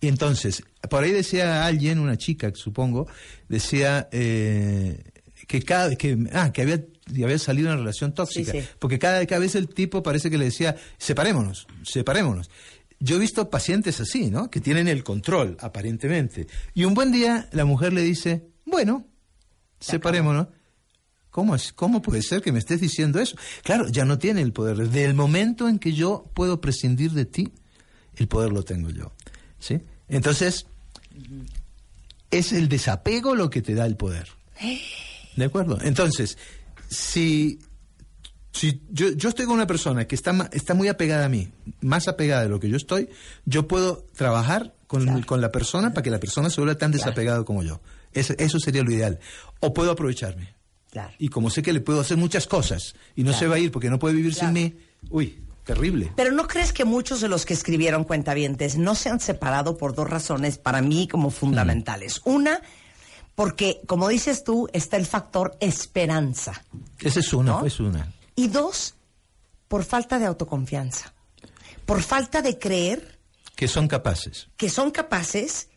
Y 0.00 0.06
entonces, 0.06 0.62
por 0.88 1.02
ahí 1.02 1.10
decía 1.10 1.66
alguien, 1.66 1.98
una 1.98 2.16
chica, 2.16 2.52
supongo, 2.54 3.08
decía 3.48 4.08
eh, 4.12 5.02
que 5.48 5.60
cada 5.62 5.96
que, 5.96 6.16
ah, 6.34 6.52
que 6.52 6.62
había, 6.62 6.84
que 7.14 7.24
había 7.24 7.38
salido 7.38 7.68
una 7.68 7.76
relación 7.76 8.12
tóxica. 8.12 8.52
Sí, 8.52 8.60
sí. 8.60 8.68
Porque 8.78 8.98
cada, 8.98 9.24
cada 9.26 9.40
vez 9.40 9.54
el 9.54 9.68
tipo 9.68 10.02
parece 10.02 10.30
que 10.30 10.38
le 10.38 10.46
decía, 10.46 10.76
separémonos, 10.98 11.66
separémonos. 11.82 12.50
Yo 13.00 13.16
he 13.16 13.18
visto 13.18 13.48
pacientes 13.48 14.00
así, 14.00 14.30
¿no? 14.30 14.50
Que 14.50 14.60
tienen 14.60 14.88
el 14.88 15.04
control, 15.04 15.56
aparentemente. 15.60 16.48
Y 16.74 16.84
un 16.84 16.94
buen 16.94 17.12
día 17.12 17.48
la 17.52 17.64
mujer 17.64 17.92
le 17.92 18.02
dice, 18.02 18.48
bueno, 18.64 19.06
separémonos. 19.80 20.48
¿Cómo, 21.30 21.54
es, 21.54 21.72
¿Cómo 21.72 22.02
puede 22.02 22.22
ser 22.22 22.42
que 22.42 22.50
me 22.50 22.58
estés 22.58 22.80
diciendo 22.80 23.20
eso? 23.20 23.36
Claro, 23.62 23.86
ya 23.88 24.04
no 24.04 24.18
tiene 24.18 24.40
el 24.40 24.52
poder. 24.52 24.76
Desde 24.76 25.04
el 25.04 25.14
momento 25.14 25.68
en 25.68 25.78
que 25.78 25.92
yo 25.92 26.28
puedo 26.34 26.60
prescindir 26.60 27.12
de 27.12 27.26
ti, 27.26 27.52
el 28.16 28.26
poder 28.26 28.50
lo 28.50 28.64
tengo 28.64 28.90
yo. 28.90 29.12
¿Sí? 29.60 29.80
Entonces, 30.08 30.66
es 32.30 32.52
el 32.52 32.68
desapego 32.68 33.34
lo 33.34 33.50
que 33.50 33.62
te 33.62 33.74
da 33.74 33.86
el 33.86 33.96
poder. 33.96 34.28
¿De 35.36 35.44
acuerdo? 35.44 35.78
Entonces, 35.82 36.36
si, 36.88 37.58
si 38.52 38.82
yo, 38.90 39.10
yo 39.10 39.28
estoy 39.28 39.46
con 39.46 39.54
una 39.54 39.66
persona 39.66 40.06
que 40.06 40.14
está, 40.14 40.48
está 40.52 40.74
muy 40.74 40.88
apegada 40.88 41.26
a 41.26 41.28
mí, 41.28 41.48
más 41.80 42.08
apegada 42.08 42.42
de 42.42 42.48
lo 42.48 42.58
que 42.60 42.68
yo 42.68 42.76
estoy, 42.76 43.08
yo 43.44 43.68
puedo 43.68 44.06
trabajar 44.16 44.74
con, 44.86 45.22
con 45.22 45.40
la 45.40 45.52
persona 45.52 45.90
para 45.92 46.02
que 46.02 46.10
la 46.10 46.18
persona 46.20 46.50
se 46.50 46.60
vuelva 46.60 46.76
tan 46.76 46.90
desapegada 46.90 47.44
como 47.44 47.62
yo. 47.62 47.80
Eso, 48.12 48.34
eso 48.38 48.58
sería 48.58 48.82
lo 48.82 48.90
ideal. 48.90 49.20
O 49.60 49.74
puedo 49.74 49.90
aprovecharme. 49.92 50.54
Claro. 50.90 51.12
Y 51.18 51.28
como 51.28 51.50
sé 51.50 51.62
que 51.62 51.72
le 51.74 51.80
puedo 51.80 52.00
hacer 52.00 52.16
muchas 52.16 52.46
cosas 52.46 52.94
y 53.14 53.22
no 53.22 53.34
se 53.34 53.46
va 53.46 53.56
a 53.56 53.58
ir 53.58 53.70
porque 53.70 53.90
no 53.90 53.98
puede 53.98 54.14
vivir 54.14 54.32
Claro. 54.34 54.46
sin 54.54 54.54
mí, 54.54 54.74
uy, 55.10 55.38
terrible. 55.64 56.10
Pero 56.16 56.32
¿no 56.32 56.48
crees 56.48 56.72
que 56.72 56.86
muchos 56.86 57.20
de 57.20 57.28
los 57.28 57.44
que 57.44 57.52
escribieron 57.52 58.04
cuentavientes 58.04 58.78
no 58.78 58.94
se 58.94 59.10
han 59.10 59.20
separado 59.20 59.76
por 59.76 59.94
dos 59.94 60.08
razones 60.08 60.56
para 60.56 60.80
mí 60.80 61.06
como 61.06 61.30
fundamentales? 61.30 62.22
Una, 62.24 62.62
porque, 63.38 63.80
como 63.86 64.08
dices 64.08 64.42
tú, 64.42 64.68
está 64.72 64.96
el 64.96 65.06
factor 65.06 65.56
esperanza. 65.60 66.64
Esa 66.98 67.20
es 67.20 67.32
una, 67.32 67.52
¿No? 67.60 67.66
es 67.66 67.78
una. 67.78 68.12
Y 68.34 68.48
dos, 68.48 68.96
por 69.68 69.84
falta 69.84 70.18
de 70.18 70.26
autoconfianza. 70.26 71.14
Por 71.86 72.02
falta 72.02 72.42
de 72.42 72.58
creer 72.58 73.20
Que 73.54 73.68
son 73.68 73.86
capaces. 73.86 74.48
que 74.56 74.68
son 74.68 74.90
capaces 74.90 75.68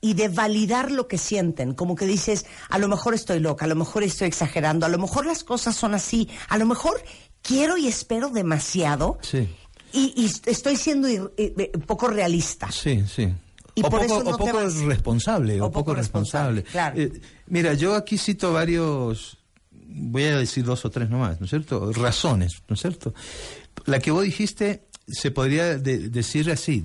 y 0.00 0.14
de 0.14 0.28
validar 0.28 0.92
lo 0.92 1.08
que 1.08 1.18
sienten. 1.18 1.74
Como 1.74 1.96
que 1.96 2.06
dices, 2.06 2.46
a 2.70 2.78
lo 2.78 2.86
mejor 2.86 3.14
estoy 3.14 3.40
loca, 3.40 3.64
a 3.64 3.68
lo 3.68 3.74
mejor 3.74 4.04
estoy 4.04 4.28
exagerando, 4.28 4.86
a 4.86 4.88
lo 4.88 4.98
mejor 4.98 5.26
las 5.26 5.42
cosas 5.42 5.74
son 5.74 5.94
así, 5.94 6.28
a 6.48 6.56
lo 6.56 6.66
mejor 6.66 7.02
quiero 7.42 7.76
y 7.76 7.88
espero 7.88 8.28
demasiado 8.28 9.18
Sí. 9.22 9.48
y, 9.92 10.14
y 10.16 10.26
estoy 10.48 10.76
siendo 10.76 11.08
ir- 11.08 11.32
eh, 11.36 11.52
eh, 11.58 11.78
poco 11.84 12.06
realista. 12.06 12.70
Sí, 12.70 13.04
sí. 13.12 13.34
Y 13.78 13.86
o 13.86 13.90
por 13.90 14.00
poco, 14.00 14.04
eso 14.04 14.24
no 14.24 14.30
o 14.30 14.36
te 14.36 14.44
poco 14.44 14.56
vas. 14.56 14.74
responsable, 14.80 15.60
o, 15.60 15.66
O 15.66 15.70
poco, 15.70 15.80
poco 15.86 15.94
responsable. 15.94 16.62
responsable, 16.62 16.94
claro. 16.96 17.16
Eh, 17.16 17.20
mira, 17.46 17.74
yo 17.74 17.94
aquí 17.94 18.18
cito 18.18 18.52
varios, 18.52 19.38
voy 19.70 20.24
a 20.24 20.38
decir 20.38 20.64
dos 20.64 20.84
o 20.84 20.90
tres 20.90 21.08
nomás, 21.10 21.38
¿no 21.40 21.44
es 21.44 21.50
cierto? 21.50 21.92
Razones, 21.92 22.62
¿no 22.68 22.74
es 22.74 22.80
cierto? 22.80 23.14
La 23.86 23.98
que 24.00 24.10
vos 24.10 24.24
dijiste 24.24 24.86
se 25.06 25.30
podría 25.30 25.78
de- 25.78 26.10
decir 26.10 26.50
así, 26.50 26.84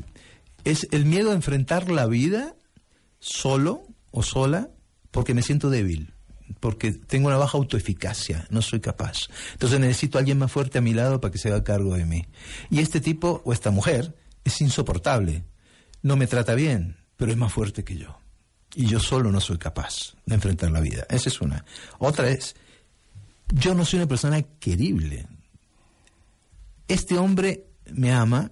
es 0.63 0.87
el 0.91 1.05
miedo 1.05 1.31
a 1.31 1.33
enfrentar 1.33 1.91
la 1.91 2.05
vida 2.05 2.55
solo 3.19 3.83
o 4.11 4.23
sola 4.23 4.69
porque 5.11 5.33
me 5.33 5.41
siento 5.41 5.69
débil, 5.69 6.13
porque 6.59 6.91
tengo 6.91 7.27
una 7.27 7.37
baja 7.37 7.57
autoeficacia, 7.57 8.47
no 8.49 8.61
soy 8.61 8.79
capaz. 8.79 9.27
Entonces 9.53 9.79
necesito 9.79 10.17
a 10.17 10.19
alguien 10.19 10.37
más 10.37 10.51
fuerte 10.51 10.77
a 10.77 10.81
mi 10.81 10.93
lado 10.93 11.19
para 11.21 11.31
que 11.31 11.37
se 11.37 11.49
haga 11.49 11.63
cargo 11.63 11.95
de 11.95 12.05
mí. 12.05 12.25
Y 12.69 12.79
este 12.79 12.99
tipo 13.01 13.41
o 13.45 13.53
esta 13.53 13.71
mujer 13.71 14.15
es 14.45 14.61
insoportable, 14.61 15.43
no 16.03 16.15
me 16.15 16.27
trata 16.27 16.53
bien, 16.53 16.97
pero 17.17 17.31
es 17.31 17.37
más 17.37 17.51
fuerte 17.51 17.83
que 17.83 17.97
yo. 17.97 18.19
Y 18.75 18.85
yo 18.85 18.99
solo 18.99 19.31
no 19.31 19.39
soy 19.39 19.57
capaz 19.57 20.15
de 20.25 20.35
enfrentar 20.35 20.71
la 20.71 20.81
vida. 20.81 21.05
Esa 21.09 21.29
es 21.29 21.41
una. 21.41 21.65
Otra 21.99 22.29
es, 22.29 22.55
yo 23.53 23.73
no 23.73 23.85
soy 23.85 23.99
una 23.99 24.07
persona 24.07 24.41
querible. 24.41 25.27
Este 26.87 27.17
hombre 27.17 27.65
me 27.91 28.11
ama 28.11 28.51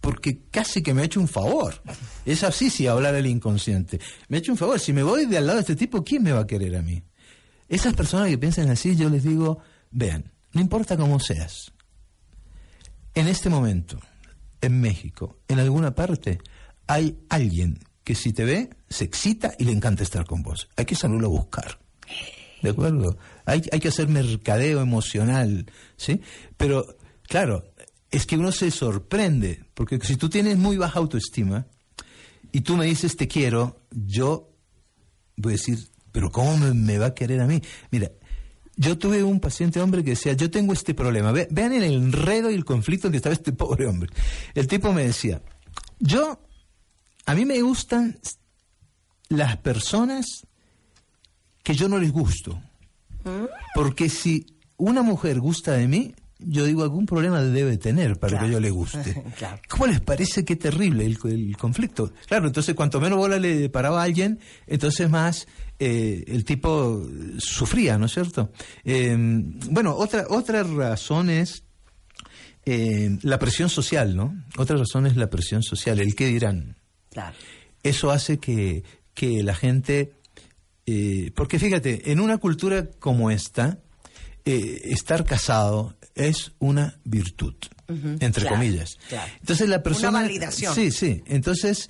porque 0.00 0.42
casi 0.50 0.82
que 0.82 0.94
me 0.94 1.02
ha 1.02 1.06
hecho 1.06 1.20
un 1.20 1.28
favor. 1.28 1.82
Es 2.24 2.44
así 2.44 2.70
si 2.70 2.86
hablar 2.86 3.14
el 3.14 3.26
inconsciente. 3.26 4.00
Me 4.28 4.36
ha 4.36 4.40
hecho 4.40 4.52
un 4.52 4.58
favor. 4.58 4.78
Si 4.78 4.92
me 4.92 5.02
voy 5.02 5.26
de 5.26 5.38
al 5.38 5.46
lado 5.46 5.56
de 5.58 5.62
este 5.62 5.76
tipo, 5.76 6.04
¿quién 6.04 6.22
me 6.22 6.32
va 6.32 6.40
a 6.40 6.46
querer 6.46 6.76
a 6.76 6.82
mí? 6.82 7.02
Esas 7.68 7.94
personas 7.94 8.28
que 8.28 8.38
piensan 8.38 8.70
así, 8.70 8.96
yo 8.96 9.10
les 9.10 9.24
digo, 9.24 9.58
vean, 9.90 10.32
no 10.52 10.60
importa 10.60 10.96
cómo 10.96 11.18
seas. 11.20 11.72
En 13.14 13.26
este 13.26 13.50
momento, 13.50 14.00
en 14.60 14.80
México, 14.80 15.38
en 15.48 15.58
alguna 15.58 15.94
parte, 15.94 16.38
hay 16.86 17.18
alguien 17.28 17.78
que 18.04 18.14
si 18.14 18.32
te 18.32 18.44
ve, 18.44 18.70
se 18.88 19.04
excita 19.04 19.54
y 19.58 19.64
le 19.64 19.72
encanta 19.72 20.02
estar 20.02 20.24
con 20.24 20.42
vos. 20.42 20.68
Hay 20.76 20.86
que 20.86 20.94
salirlo 20.94 21.26
a 21.26 21.30
buscar. 21.30 21.78
¿De 22.62 22.70
acuerdo? 22.70 23.18
Hay, 23.44 23.62
hay 23.70 23.80
que 23.80 23.88
hacer 23.88 24.08
mercadeo 24.08 24.80
emocional, 24.80 25.70
¿sí? 25.96 26.22
Pero, 26.56 26.96
claro, 27.22 27.70
es 28.10 28.26
que 28.26 28.36
uno 28.36 28.50
se 28.52 28.70
sorprende, 28.70 29.64
porque 29.74 29.98
si 30.00 30.16
tú 30.16 30.28
tienes 30.28 30.56
muy 30.56 30.76
baja 30.76 30.98
autoestima 30.98 31.66
y 32.50 32.62
tú 32.62 32.76
me 32.76 32.86
dices 32.86 33.16
te 33.16 33.28
quiero, 33.28 33.82
yo 33.90 34.50
voy 35.36 35.52
a 35.52 35.56
decir, 35.56 35.78
pero 36.10 36.30
¿cómo 36.30 36.56
me, 36.56 36.72
me 36.74 36.98
va 36.98 37.06
a 37.06 37.14
querer 37.14 37.40
a 37.40 37.46
mí? 37.46 37.60
Mira, 37.90 38.10
yo 38.80 38.96
tuve 38.96 39.22
un 39.24 39.40
paciente 39.40 39.80
hombre 39.80 40.02
que 40.04 40.10
decía, 40.10 40.32
yo 40.34 40.50
tengo 40.50 40.72
este 40.72 40.94
problema. 40.94 41.32
Ve- 41.32 41.48
vean 41.50 41.72
el 41.72 41.82
enredo 41.82 42.50
y 42.50 42.54
el 42.54 42.64
conflicto 42.64 43.08
en 43.08 43.10
que 43.12 43.16
estaba 43.18 43.34
este 43.34 43.52
pobre 43.64 43.86
hombre. 43.86 44.08
El 44.54 44.66
tipo 44.68 44.92
me 44.92 45.04
decía, 45.04 45.42
yo, 45.98 46.40
a 47.26 47.34
mí 47.34 47.44
me 47.44 47.60
gustan 47.60 48.18
las 49.28 49.56
personas 49.58 50.46
que 51.62 51.74
yo 51.74 51.88
no 51.88 51.98
les 51.98 52.12
gusto. 52.12 52.62
Porque 53.74 54.08
si 54.08 54.46
una 54.78 55.02
mujer 55.02 55.38
gusta 55.40 55.72
de 55.72 55.86
mí, 55.88 56.14
yo 56.38 56.64
digo, 56.66 56.82
algún 56.84 57.04
problema 57.06 57.42
debe 57.42 57.78
tener 57.78 58.18
para 58.18 58.32
Claro. 58.32 58.46
que 58.46 58.52
yo 58.52 58.60
le 58.60 58.70
guste. 58.70 59.22
Claro. 59.38 59.60
¿Cómo 59.68 59.86
les 59.86 60.00
parece 60.00 60.44
qué 60.44 60.56
terrible 60.56 61.04
el, 61.04 61.18
el 61.24 61.56
conflicto? 61.56 62.12
Claro, 62.26 62.46
entonces 62.46 62.74
cuanto 62.74 63.00
menos 63.00 63.18
bola 63.18 63.38
le 63.38 63.68
paraba 63.70 64.00
a 64.00 64.04
alguien, 64.04 64.38
entonces 64.66 65.08
más 65.10 65.46
eh, 65.78 66.24
el 66.28 66.44
tipo 66.44 67.06
sufría, 67.38 67.98
¿no 67.98 68.06
es 68.06 68.12
cierto? 68.14 68.50
Eh, 68.84 69.16
bueno, 69.70 69.94
otra, 69.96 70.26
otra 70.28 70.62
razón 70.62 71.30
es 71.30 71.64
eh, 72.66 73.16
la 73.22 73.38
presión 73.38 73.68
social, 73.68 74.14
¿no? 74.16 74.34
Otra 74.56 74.76
razón 74.76 75.06
es 75.06 75.16
la 75.16 75.30
presión 75.30 75.62
social, 75.62 75.98
el 76.00 76.14
qué 76.14 76.26
dirán. 76.26 76.76
Claro. 77.10 77.34
Eso 77.82 78.10
hace 78.10 78.38
que, 78.38 78.82
que 79.14 79.42
la 79.42 79.54
gente... 79.54 80.12
eh, 80.86 81.30
porque 81.34 81.58
fíjate, 81.58 82.12
en 82.12 82.20
una 82.20 82.38
cultura 82.38 82.88
como 82.98 83.30
esta, 83.30 83.78
eh, 84.44 84.80
estar 84.84 85.24
casado 85.24 85.96
es 86.18 86.52
una 86.58 86.98
virtud, 87.04 87.54
entre 87.86 88.42
claro, 88.42 88.56
comillas. 88.56 88.98
claro. 89.08 89.32
Entonces 89.40 89.68
la 89.68 89.82
persona... 89.82 90.10
Una 90.10 90.22
validación. 90.22 90.74
Sí, 90.74 90.90
sí. 90.90 91.22
Entonces, 91.26 91.88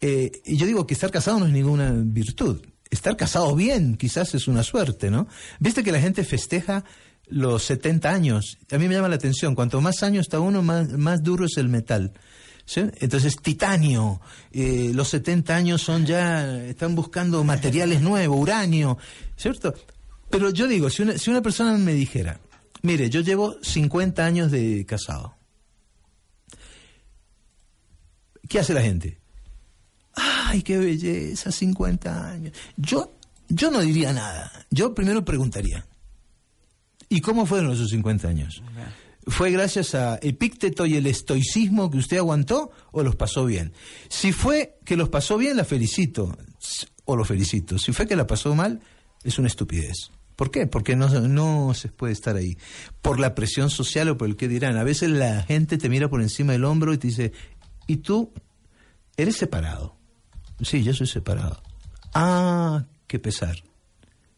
eh, 0.00 0.30
y 0.44 0.56
yo 0.56 0.66
digo 0.66 0.86
que 0.86 0.94
estar 0.94 1.10
casado 1.10 1.40
no 1.40 1.46
es 1.46 1.52
ninguna 1.52 1.92
virtud. 1.92 2.60
Estar 2.90 3.16
casado 3.16 3.54
bien 3.56 3.96
quizás 3.96 4.34
es 4.34 4.48
una 4.48 4.62
suerte, 4.62 5.10
¿no? 5.10 5.28
Viste 5.58 5.82
que 5.82 5.92
la 5.92 6.00
gente 6.00 6.24
festeja 6.24 6.84
los 7.26 7.62
70 7.64 8.10
años. 8.10 8.58
A 8.70 8.78
mí 8.78 8.86
me 8.86 8.94
llama 8.94 9.08
la 9.08 9.14
atención. 9.14 9.54
Cuanto 9.54 9.80
más 9.80 10.02
años 10.02 10.26
está 10.26 10.40
uno, 10.40 10.62
más, 10.62 10.90
más 10.90 11.22
duro 11.22 11.46
es 11.46 11.56
el 11.56 11.68
metal. 11.68 12.12
¿Sí? 12.66 12.82
Entonces, 13.00 13.36
titanio, 13.42 14.20
eh, 14.52 14.92
los 14.94 15.08
70 15.08 15.56
años 15.56 15.82
son 15.82 16.06
ya, 16.06 16.62
están 16.66 16.94
buscando 16.94 17.42
materiales 17.42 18.00
nuevos, 18.00 18.38
uranio, 18.38 18.96
¿cierto? 19.36 19.74
Pero 20.28 20.50
yo 20.50 20.68
digo, 20.68 20.88
si 20.88 21.02
una, 21.02 21.18
si 21.18 21.30
una 21.30 21.42
persona 21.42 21.76
me 21.78 21.94
dijera, 21.94 22.38
mire, 22.82 23.10
yo 23.10 23.20
llevo 23.20 23.56
50 23.62 24.24
años 24.24 24.50
de 24.50 24.84
casado, 24.86 25.36
¿qué 28.48 28.58
hace 28.58 28.74
la 28.74 28.82
gente? 28.82 29.18
Ay, 30.14 30.62
qué 30.62 30.78
belleza, 30.78 31.52
50 31.52 32.30
años. 32.30 32.52
Yo, 32.76 33.16
yo 33.48 33.70
no 33.70 33.80
diría 33.80 34.12
nada. 34.12 34.50
Yo 34.70 34.94
primero 34.94 35.24
preguntaría, 35.24 35.86
¿y 37.08 37.20
cómo 37.20 37.46
fueron 37.46 37.72
esos 37.72 37.90
50 37.90 38.28
años? 38.28 38.62
¿Fue 39.26 39.50
gracias 39.50 39.94
a 39.94 40.18
Epícteto 40.22 40.86
y 40.86 40.96
el 40.96 41.06
estoicismo 41.06 41.90
que 41.90 41.98
usted 41.98 42.16
aguantó 42.16 42.72
o 42.90 43.02
los 43.02 43.16
pasó 43.16 43.44
bien? 43.44 43.72
Si 44.08 44.32
fue 44.32 44.78
que 44.84 44.96
los 44.96 45.08
pasó 45.08 45.36
bien, 45.36 45.56
la 45.56 45.64
felicito 45.64 46.36
o 47.04 47.16
lo 47.16 47.24
felicito. 47.24 47.78
Si 47.78 47.92
fue 47.92 48.06
que 48.06 48.16
la 48.16 48.26
pasó 48.26 48.54
mal, 48.54 48.80
es 49.22 49.38
una 49.38 49.48
estupidez. 49.48 50.10
¿Por 50.40 50.50
qué? 50.50 50.66
Porque 50.66 50.96
no, 50.96 51.06
no 51.28 51.74
se 51.74 51.88
puede 51.88 52.14
estar 52.14 52.34
ahí. 52.34 52.56
Por 53.02 53.20
la 53.20 53.34
presión 53.34 53.68
social 53.68 54.08
o 54.08 54.16
por 54.16 54.26
el 54.26 54.36
que 54.36 54.48
dirán. 54.48 54.78
A 54.78 54.84
veces 54.84 55.10
la 55.10 55.42
gente 55.42 55.76
te 55.76 55.90
mira 55.90 56.08
por 56.08 56.22
encima 56.22 56.52
del 56.52 56.64
hombro 56.64 56.94
y 56.94 56.96
te 56.96 57.08
dice, 57.08 57.32
¿y 57.86 57.98
tú 57.98 58.32
eres 59.18 59.36
separado? 59.36 59.98
Sí, 60.62 60.82
yo 60.82 60.94
soy 60.94 61.08
separado. 61.08 61.62
Ah, 62.14 62.86
qué 63.06 63.18
pesar. 63.18 63.54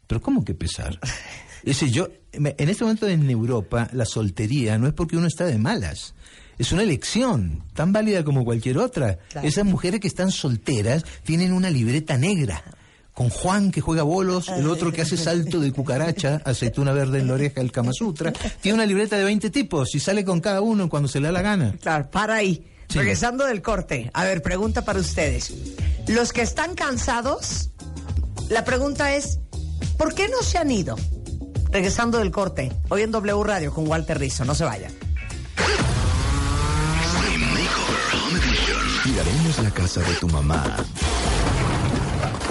Pero 0.09 0.21
¿cómo 0.21 0.45
que 0.45 0.55
pesar? 0.55 0.99
Es 1.63 1.79
decir, 1.79 1.93
yo, 1.93 2.09
en 2.33 2.69
este 2.69 2.83
momento 2.83 3.07
en 3.07 3.31
Europa, 3.31 3.89
la 3.93 4.05
soltería 4.05 4.79
no 4.79 4.89
es 4.89 4.95
porque 4.95 5.17
uno 5.17 5.29
está 5.29 5.45
de 5.45 5.59
malas. 5.59 6.17
Es 6.59 6.73
una 6.73 6.83
elección, 6.83 7.63
tan 7.75 7.93
válida 7.93 8.25
como 8.25 8.45
cualquier 8.45 8.79
otra. 8.79 9.19
Claro. 9.29 9.47
Esas 9.47 9.65
mujeres 9.67 10.01
que 10.01 10.09
están 10.09 10.33
solteras 10.33 11.05
tienen 11.23 11.53
una 11.53 11.71
libreta 11.71 12.19
negra. 12.19 12.65
Con 13.15 13.29
Juan 13.29 13.71
que 13.71 13.83
juega 13.83 14.03
bolos, 14.03 14.49
el 14.49 14.69
otro 14.69 14.91
que 14.91 15.03
hace 15.03 15.19
salto 15.19 15.61
de 15.61 15.71
cucaracha, 15.71 16.41
aceituna 16.45 16.93
verde 16.93 17.19
en 17.19 17.29
la 17.29 17.35
oreja, 17.35 17.61
el 17.61 17.71
Kama 17.71 17.93
Sutra. 17.93 18.33
Tiene 18.61 18.77
una 18.77 18.87
libreta 18.87 19.17
de 19.19 19.25
20 19.25 19.51
tipos 19.51 19.95
y 19.95 20.01
sale 20.01 20.25
con 20.25 20.41
cada 20.41 20.63
uno 20.63 20.89
cuando 20.89 21.09
se 21.09 21.21
le 21.21 21.27
da 21.27 21.33
la 21.33 21.43
gana. 21.43 21.75
Claro, 21.81 22.11
para 22.11 22.37
ahí. 22.37 22.67
Sí. 22.89 22.99
Regresando 22.99 23.45
del 23.47 23.61
corte. 23.61 24.11
A 24.15 24.25
ver, 24.25 24.43
pregunta 24.43 24.85
para 24.85 24.99
ustedes. 24.99 25.53
Los 26.09 26.33
que 26.33 26.43
están 26.43 26.75
cansados, 26.75 27.71
la 28.49 28.65
pregunta 28.65 29.15
es, 29.15 29.41
¿por 29.99 30.15
qué 30.15 30.29
no 30.29 30.43
se 30.43 30.59
han 30.59 30.71
ido? 30.71 30.97
Regresando 31.71 32.19
del 32.19 32.31
corte. 32.31 32.73
Hoy 32.89 33.03
en 33.03 33.11
W 33.11 33.45
Radio 33.45 33.75
con 33.75 33.87
Walter 33.89 34.19
Rizzo. 34.19 34.45
No 34.45 34.55
se 34.55 34.65
vayan. 34.65 34.93
Tiraremos 39.05 39.59
la 39.63 39.71
casa 39.71 40.01
de 40.01 40.15
tu 40.15 40.29
mamá 40.29 40.77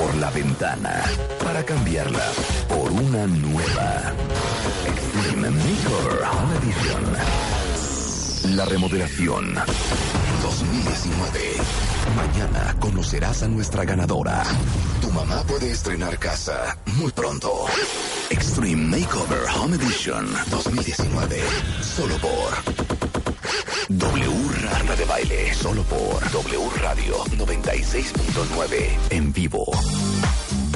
por 0.01 0.15
la 0.15 0.31
ventana 0.31 1.03
para 1.43 1.63
cambiarla 1.63 2.25
por 2.67 2.91
una 2.91 3.27
nueva. 3.27 4.13
Extreme 4.87 5.49
Makeover 5.51 6.23
Home 6.23 6.55
Edition. 6.57 7.03
La 8.55 8.65
remodelación 8.65 9.53
2019. 10.41 11.39
Mañana 12.15 12.75
conocerás 12.79 13.43
a 13.43 13.47
nuestra 13.47 13.85
ganadora. 13.85 14.43
Tu 15.01 15.11
mamá 15.11 15.43
puede 15.43 15.69
estrenar 15.71 16.17
casa 16.17 16.77
muy 16.97 17.11
pronto. 17.11 17.65
Extreme 18.29 18.97
Makeover 18.97 19.43
Home 19.55 19.75
Edition 19.75 20.27
2019. 20.49 21.41
Solo 21.81 22.15
por 22.17 22.90
W 23.97 24.31
Rara 24.61 24.95
de 24.95 25.05
Baile, 25.05 25.53
solo 25.53 25.83
por 25.83 26.31
W 26.31 26.69
Radio 26.81 27.17
96.9 27.37 28.89
en 29.09 29.33
vivo. 29.33 29.65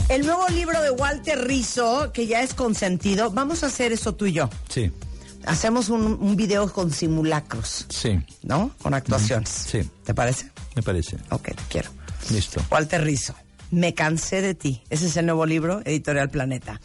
El 0.09 0.25
nuevo 0.25 0.45
libro 0.49 0.81
de 0.81 0.91
Walter 0.91 1.39
Rizzo, 1.47 2.11
que 2.11 2.27
ya 2.27 2.41
es 2.41 2.53
consentido, 2.53 3.31
vamos 3.31 3.63
a 3.63 3.67
hacer 3.67 3.93
eso 3.93 4.15
tú 4.15 4.25
y 4.25 4.33
yo. 4.33 4.49
Sí, 4.69 4.91
Hacemos 5.45 5.89
un, 5.89 6.17
un 6.19 6.35
video 6.35 6.71
con 6.73 6.91
simulacros, 6.91 7.85
sí, 7.89 8.19
¿no? 8.43 8.71
Con 8.81 8.93
actuaciones. 8.95 9.47
Sí. 9.49 9.89
¿Te 10.03 10.13
parece? 10.13 10.51
me 10.75 10.81
parece. 10.81 11.17
Ok, 11.29 11.43
te 11.49 11.63
quiero. 11.69 11.91
Listo. 12.31 12.61
Walter 12.71 13.01
Rizzo, 13.03 13.35
Me 13.71 13.93
cansé 13.93 14.41
de 14.41 14.55
ti. 14.55 14.81
Ese 14.89 15.05
es 15.07 15.15
el 15.17 15.27
nuevo 15.27 15.45
libro, 15.45 15.81
Editorial 15.85 16.29
Planeta. 16.29 16.81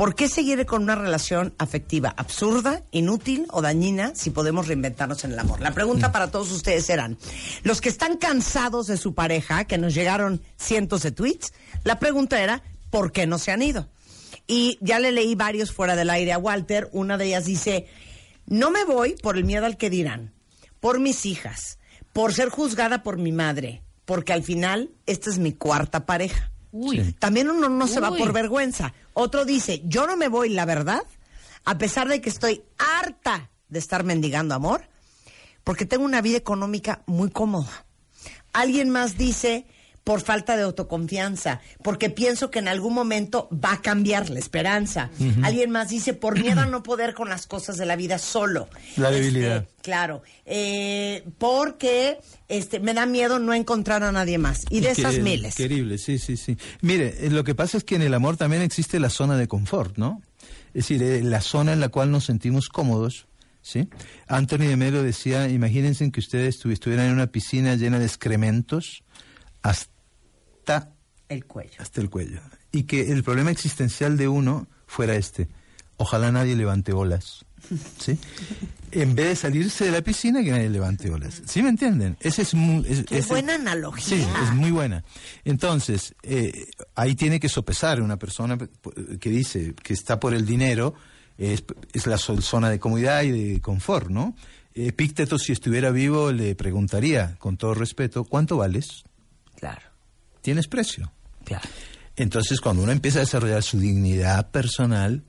¿Por 0.00 0.14
qué 0.14 0.30
seguir 0.30 0.64
con 0.64 0.84
una 0.84 0.94
relación 0.94 1.52
afectiva 1.58 2.14
absurda, 2.16 2.82
inútil 2.90 3.46
o 3.50 3.60
dañina 3.60 4.12
si 4.14 4.30
podemos 4.30 4.66
reinventarnos 4.66 5.24
en 5.24 5.32
el 5.32 5.38
amor? 5.38 5.60
La 5.60 5.74
pregunta 5.74 6.10
para 6.10 6.30
todos 6.30 6.50
ustedes 6.52 6.86
serán, 6.86 7.18
los 7.64 7.82
que 7.82 7.90
están 7.90 8.16
cansados 8.16 8.86
de 8.86 8.96
su 8.96 9.12
pareja, 9.12 9.66
que 9.66 9.76
nos 9.76 9.92
llegaron 9.92 10.40
cientos 10.56 11.02
de 11.02 11.10
tweets, 11.10 11.52
la 11.84 11.98
pregunta 11.98 12.42
era, 12.42 12.62
¿por 12.88 13.12
qué 13.12 13.26
no 13.26 13.36
se 13.36 13.52
han 13.52 13.60
ido? 13.60 13.90
Y 14.46 14.78
ya 14.80 15.00
le 15.00 15.12
leí 15.12 15.34
varios 15.34 15.70
fuera 15.70 15.94
del 15.96 16.08
aire 16.08 16.32
a 16.32 16.38
Walter. 16.38 16.88
Una 16.92 17.18
de 17.18 17.26
ellas 17.26 17.44
dice, 17.44 17.86
no 18.46 18.70
me 18.70 18.84
voy 18.84 19.16
por 19.22 19.36
el 19.36 19.44
miedo 19.44 19.66
al 19.66 19.76
que 19.76 19.90
dirán, 19.90 20.32
por 20.80 20.98
mis 20.98 21.26
hijas, 21.26 21.78
por 22.14 22.32
ser 22.32 22.48
juzgada 22.48 23.02
por 23.02 23.18
mi 23.18 23.32
madre, 23.32 23.82
porque 24.06 24.32
al 24.32 24.44
final 24.44 24.92
esta 25.04 25.28
es 25.28 25.36
mi 25.36 25.52
cuarta 25.52 26.06
pareja. 26.06 26.50
Uy. 26.72 27.04
Sí. 27.04 27.12
También 27.18 27.50
uno 27.50 27.68
no 27.68 27.86
se 27.86 28.00
va 28.00 28.10
por 28.10 28.32
vergüenza. 28.32 28.94
Otro 29.14 29.44
dice, 29.44 29.82
yo 29.84 30.06
no 30.06 30.16
me 30.16 30.28
voy, 30.28 30.50
la 30.50 30.64
verdad, 30.64 31.02
a 31.64 31.78
pesar 31.78 32.08
de 32.08 32.20
que 32.20 32.28
estoy 32.28 32.62
harta 32.78 33.50
de 33.68 33.78
estar 33.78 34.04
mendigando 34.04 34.54
amor, 34.54 34.82
porque 35.64 35.86
tengo 35.86 36.04
una 36.04 36.20
vida 36.20 36.38
económica 36.38 37.02
muy 37.06 37.30
cómoda. 37.30 37.84
Alguien 38.52 38.90
más 38.90 39.16
dice, 39.16 39.66
por 40.10 40.22
falta 40.22 40.56
de 40.56 40.64
autoconfianza, 40.64 41.60
porque 41.84 42.10
pienso 42.10 42.50
que 42.50 42.58
en 42.58 42.66
algún 42.66 42.94
momento 42.94 43.48
va 43.52 43.74
a 43.74 43.80
cambiar 43.80 44.28
la 44.28 44.40
esperanza. 44.40 45.08
Alguien 45.44 45.70
más 45.70 45.88
dice, 45.88 46.14
por 46.14 46.36
miedo 46.40 46.62
a 46.62 46.66
no 46.66 46.82
poder 46.82 47.14
con 47.14 47.28
las 47.28 47.46
cosas 47.46 47.76
de 47.76 47.86
la 47.86 47.94
vida 47.94 48.18
solo. 48.18 48.68
La 48.96 49.10
Este, 49.10 49.20
debilidad. 49.20 49.68
claro, 49.82 50.22
eh, 50.46 51.22
porque 51.38 52.18
este, 52.48 52.80
me 52.80 52.92
da 52.92 53.06
miedo 53.06 53.38
no 53.38 53.54
encontrar 53.54 54.02
a 54.02 54.10
nadie 54.10 54.36
más. 54.36 54.64
Y 54.68 54.80
de 54.80 54.90
esas 54.90 55.18
miles. 55.18 55.54
Querible, 55.54 55.96
sí, 55.96 56.18
sí, 56.18 56.36
sí. 56.36 56.56
Mire, 56.80 57.14
eh, 57.24 57.30
lo 57.30 57.44
que 57.44 57.54
pasa 57.54 57.76
es 57.78 57.84
que 57.84 57.94
en 57.94 58.02
el 58.02 58.12
amor 58.12 58.36
también 58.36 58.62
existe 58.62 58.98
la 58.98 59.10
zona 59.10 59.36
de 59.36 59.46
confort, 59.46 59.96
¿no? 59.96 60.20
Es 60.74 60.88
decir, 60.88 61.00
eh, 61.04 61.22
la 61.22 61.40
zona 61.40 61.72
en 61.72 61.78
la 61.78 61.88
cual 61.90 62.10
nos 62.10 62.24
sentimos 62.24 62.68
cómodos, 62.68 63.28
¿sí? 63.62 63.88
Anthony 64.26 64.66
de 64.66 64.76
Melo 64.76 65.04
decía, 65.04 65.48
imagínense 65.48 66.10
que 66.10 66.18
ustedes 66.18 66.60
estu- 66.60 66.72
estuvieran 66.72 67.06
en 67.06 67.12
una 67.12 67.28
piscina 67.28 67.76
llena 67.76 68.00
de 68.00 68.06
excrementos 68.06 69.04
hasta, 69.62 69.88
El 71.28 71.44
cuello. 71.46 71.74
hasta 71.78 72.00
el 72.00 72.10
cuello. 72.10 72.40
Y 72.72 72.84
que 72.84 73.10
el 73.12 73.22
problema 73.22 73.50
existencial 73.50 74.16
de 74.16 74.28
uno 74.28 74.66
fuera 74.86 75.14
este. 75.14 75.48
Ojalá 75.96 76.32
nadie 76.32 76.56
levante 76.56 76.92
olas. 76.92 77.44
¿Sí? 77.98 78.18
En 78.92 79.14
vez 79.14 79.28
de 79.28 79.36
salirse 79.36 79.84
de 79.84 79.92
la 79.92 80.02
piscina, 80.02 80.42
que 80.42 80.50
nadie 80.50 80.68
levante 80.68 81.08
olas. 81.12 81.42
¿Sí 81.46 81.62
me 81.62 81.68
entienden? 81.68 82.16
Ese 82.18 82.42
es 82.42 82.54
muy, 82.54 82.84
es- 82.88 83.04
Qué 83.04 83.20
buena 83.22 83.54
analogía. 83.54 84.16
Sí, 84.18 84.26
es 84.42 84.52
muy 84.52 84.72
buena. 84.72 85.04
Entonces, 85.44 86.12
eh, 86.24 86.66
ahí 86.96 87.14
tiene 87.14 87.38
que 87.38 87.48
sopesar 87.48 88.02
una 88.02 88.16
persona 88.16 88.58
que 89.20 89.30
dice 89.30 89.74
que 89.80 89.92
está 89.92 90.18
por 90.18 90.34
el 90.34 90.44
dinero, 90.44 90.94
es, 91.38 91.62
es 91.92 92.08
la 92.08 92.18
zona 92.18 92.68
de 92.68 92.80
comodidad 92.80 93.22
y 93.22 93.30
de 93.52 93.60
confort, 93.60 94.08
¿no? 94.10 94.34
Epícteto, 94.74 95.38
si 95.38 95.52
estuviera 95.52 95.92
vivo, 95.92 96.32
le 96.32 96.56
preguntaría, 96.56 97.36
con 97.38 97.56
todo 97.56 97.74
respeto, 97.74 98.24
¿cuánto 98.24 98.56
vales? 98.56 99.04
Claro, 99.54 99.82
¿Tienes 100.42 100.66
precio? 100.68 101.12
claro. 101.44 101.68
Entonces, 102.16 102.60
cuando 102.60 102.82
uno 102.82 102.92
empieza 102.92 103.18
a 103.18 103.20
desarrollar 103.20 103.62
su 103.62 103.78
dignidad 103.78 104.50
personal, 104.50 105.22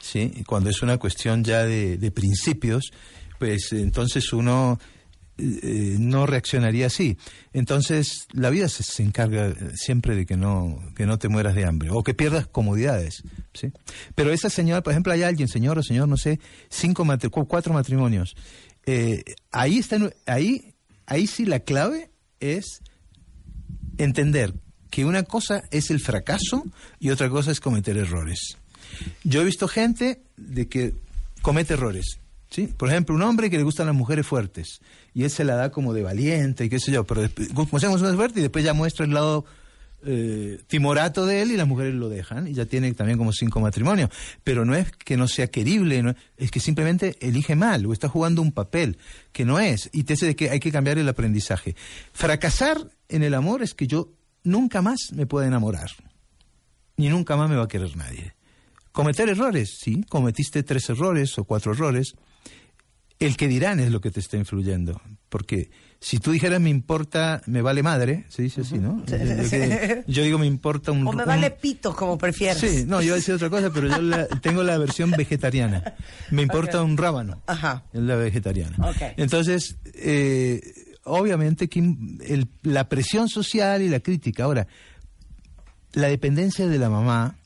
¿sí? 0.00 0.44
Cuando 0.46 0.70
es 0.70 0.82
una 0.82 0.96
cuestión 0.98 1.42
ya 1.42 1.64
de, 1.64 1.98
de 1.98 2.10
principios, 2.12 2.92
pues 3.40 3.72
entonces 3.72 4.32
uno 4.32 4.78
eh, 5.36 5.58
eh, 5.62 5.96
no 5.98 6.26
reaccionaría 6.26 6.86
así. 6.86 7.16
Entonces, 7.52 8.28
la 8.32 8.50
vida 8.50 8.68
se, 8.68 8.84
se 8.84 9.02
encarga 9.02 9.52
siempre 9.74 10.14
de 10.14 10.26
que 10.26 10.36
no, 10.36 10.78
que 10.94 11.06
no 11.06 11.18
te 11.18 11.28
mueras 11.28 11.56
de 11.56 11.64
hambre 11.64 11.88
o 11.90 12.04
que 12.04 12.14
pierdas 12.14 12.46
comodidades, 12.46 13.22
¿sí? 13.52 13.72
Pero 14.14 14.30
esa 14.32 14.50
señora, 14.50 14.82
por 14.82 14.92
ejemplo, 14.92 15.12
hay 15.12 15.24
alguien, 15.24 15.48
señora 15.48 15.80
o 15.80 15.82
señor, 15.82 16.06
no 16.08 16.16
sé, 16.18 16.38
cinco 16.68 17.04
matri- 17.04 17.30
cu- 17.30 17.48
cuatro 17.48 17.72
matrimonios. 17.74 18.36
Eh, 18.86 19.24
ahí 19.50 19.78
está, 19.78 19.98
ahí, 20.26 20.74
ahí 21.06 21.26
sí 21.26 21.46
la 21.46 21.60
clave 21.60 22.10
es 22.38 22.80
entender 23.98 24.54
que 24.90 25.04
una 25.04 25.22
cosa 25.22 25.64
es 25.70 25.90
el 25.90 26.00
fracaso 26.00 26.64
y 26.98 27.10
otra 27.10 27.28
cosa 27.28 27.50
es 27.50 27.60
cometer 27.60 27.96
errores. 27.96 28.56
Yo 29.24 29.42
he 29.42 29.44
visto 29.44 29.68
gente 29.68 30.22
de 30.36 30.68
que 30.68 30.94
comete 31.42 31.74
errores. 31.74 32.18
¿sí? 32.50 32.66
Por 32.66 32.88
ejemplo, 32.88 33.14
un 33.14 33.22
hombre 33.22 33.50
que 33.50 33.58
le 33.58 33.62
gustan 33.62 33.86
las 33.86 33.94
mujeres 33.94 34.26
fuertes 34.26 34.80
y 35.14 35.24
él 35.24 35.30
se 35.30 35.44
la 35.44 35.56
da 35.56 35.70
como 35.70 35.92
de 35.92 36.02
valiente 36.02 36.64
y 36.64 36.68
qué 36.68 36.80
sé 36.80 36.92
yo, 36.92 37.04
pero 37.04 37.22
después, 37.22 37.48
conocemos 37.52 38.00
una 38.00 38.14
fuerte 38.14 38.40
y 38.40 38.42
después 38.42 38.64
ya 38.64 38.72
muestra 38.72 39.04
el 39.04 39.12
lado 39.12 39.44
eh, 40.06 40.60
timorato 40.68 41.26
de 41.26 41.42
él 41.42 41.50
y 41.50 41.56
las 41.56 41.66
mujeres 41.66 41.92
lo 41.92 42.08
dejan 42.08 42.46
y 42.46 42.54
ya 42.54 42.66
tiene 42.66 42.92
también 42.94 43.18
como 43.18 43.32
cinco 43.32 43.60
matrimonios. 43.60 44.10
Pero 44.44 44.64
no 44.64 44.74
es 44.74 44.90
que 44.92 45.16
no 45.16 45.28
sea 45.28 45.48
querible, 45.48 46.14
es 46.36 46.50
que 46.50 46.60
simplemente 46.60 47.16
elige 47.20 47.56
mal 47.56 47.84
o 47.86 47.92
está 47.92 48.08
jugando 48.08 48.40
un 48.40 48.52
papel 48.52 48.98
que 49.32 49.44
no 49.44 49.58
es 49.58 49.90
y 49.92 50.04
te 50.04 50.14
hace 50.14 50.26
de 50.26 50.36
que 50.36 50.50
hay 50.50 50.60
que 50.60 50.72
cambiar 50.72 50.98
el 50.98 51.08
aprendizaje. 51.08 51.74
Fracasar 52.12 52.86
en 53.08 53.22
el 53.22 53.34
amor 53.34 53.62
es 53.62 53.74
que 53.74 53.86
yo 53.86 54.12
nunca 54.44 54.82
más 54.82 55.12
me 55.12 55.26
pueda 55.26 55.46
enamorar 55.46 55.90
ni 56.96 57.08
nunca 57.08 57.36
más 57.36 57.48
me 57.48 57.54
va 57.56 57.64
a 57.64 57.68
querer 57.68 57.96
nadie. 57.96 58.34
Cometer 58.90 59.28
errores, 59.28 59.78
sí, 59.80 60.02
cometiste 60.08 60.64
tres 60.64 60.90
errores 60.90 61.38
o 61.38 61.44
cuatro 61.44 61.72
errores. 61.72 62.14
El 63.20 63.36
que 63.36 63.46
dirán 63.46 63.78
es 63.78 63.92
lo 63.92 64.00
que 64.00 64.10
te 64.10 64.18
está 64.18 64.36
influyendo. 64.36 65.00
Porque 65.28 65.70
si 66.00 66.18
tú 66.18 66.32
dijeras 66.32 66.60
me 66.60 66.70
importa, 66.70 67.40
me 67.46 67.62
vale 67.62 67.84
madre, 67.84 68.24
se 68.28 68.42
dice 68.42 68.62
así, 68.62 68.78
¿no? 68.78 69.04
Yo, 70.08 70.22
digo 70.24 70.38
me 70.38 70.46
importa 70.46 70.90
un... 70.90 71.06
O 71.06 71.12
me 71.12 71.24
vale 71.24 71.52
pito, 71.52 71.94
como 71.94 72.18
prefieras. 72.18 72.58
Sí, 72.58 72.84
no, 72.86 73.00
yo 73.00 73.06
iba 73.08 73.14
a 73.14 73.18
decir 73.18 73.34
otra 73.34 73.48
cosa, 73.50 73.70
pero 73.72 73.86
yo 73.88 74.02
la- 74.02 74.26
tengo 74.42 74.64
la 74.64 74.76
versión 74.78 75.12
vegetariana. 75.12 75.94
Me 76.32 76.42
importa 76.42 76.82
un 76.82 76.96
rábano. 76.96 77.42
Ajá. 77.46 77.84
Es 77.92 78.00
la 78.02 78.16
vegetariana. 78.16 78.76
Ok. 78.88 79.02
Entonces, 79.16 79.76
eh, 79.94 80.60
obviamente 81.08 81.68
que 81.68 81.80
el- 81.80 82.48
la 82.62 82.88
presión 82.88 83.28
social 83.28 83.82
y 83.82 83.88
la 83.88 84.00
crítica. 84.00 84.44
Ahora, 84.44 84.66
la 85.92 86.08
dependencia 86.08 86.66
de 86.68 86.78
la 86.78 86.90
mamá 86.90 87.36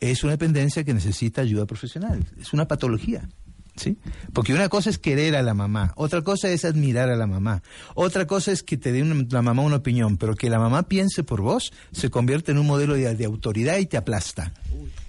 es 0.00 0.22
una 0.24 0.32
dependencia 0.32 0.84
que 0.84 0.94
necesita 0.94 1.42
ayuda 1.42 1.66
profesional. 1.66 2.24
Es 2.40 2.52
una 2.52 2.66
patología. 2.68 3.28
¿Sí? 3.76 3.96
Porque 4.34 4.52
una 4.52 4.68
cosa 4.68 4.90
es 4.90 4.98
querer 4.98 5.36
a 5.36 5.42
la 5.42 5.54
mamá, 5.54 5.92
otra 5.96 6.20
cosa 6.22 6.50
es 6.50 6.66
admirar 6.66 7.08
a 7.08 7.16
la 7.16 7.26
mamá, 7.26 7.62
otra 7.94 8.26
cosa 8.26 8.52
es 8.52 8.62
que 8.62 8.76
te 8.76 8.92
dé 8.92 9.00
una- 9.00 9.24
la 9.30 9.40
mamá 9.40 9.62
una 9.62 9.76
opinión, 9.76 10.18
pero 10.18 10.34
que 10.34 10.50
la 10.50 10.58
mamá 10.58 10.82
piense 10.82 11.22
por 11.22 11.40
vos 11.40 11.72
se 11.92 12.10
convierte 12.10 12.50
en 12.52 12.58
un 12.58 12.66
modelo 12.66 12.94
de, 12.94 13.14
de 13.14 13.24
autoridad 13.24 13.78
y 13.78 13.86
te 13.86 13.96
aplasta. 13.96 14.52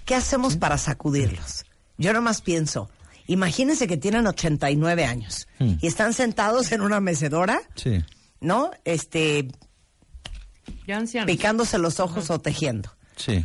¿Qué 0.06 0.14
hacemos 0.14 0.56
para 0.56 0.78
sacudirlos? 0.78 1.66
Yo 1.98 2.14
nomás 2.14 2.40
pienso, 2.40 2.88
imagínense 3.32 3.86
que 3.86 3.96
tienen 3.96 4.26
89 4.26 5.04
años 5.04 5.46
Hmm. 5.58 5.74
y 5.80 5.86
están 5.86 6.12
sentados 6.14 6.72
en 6.72 6.80
una 6.80 7.00
mecedora, 7.00 7.60
Sí. 7.74 8.02
¿no? 8.40 8.70
Este, 8.84 9.48
Ya 10.86 10.96
ancianos. 10.98 11.26
picándose 11.30 11.78
los 11.78 12.00
ojos 12.00 12.30
o 12.30 12.40
tejiendo. 12.40 12.90
Sí. 13.16 13.44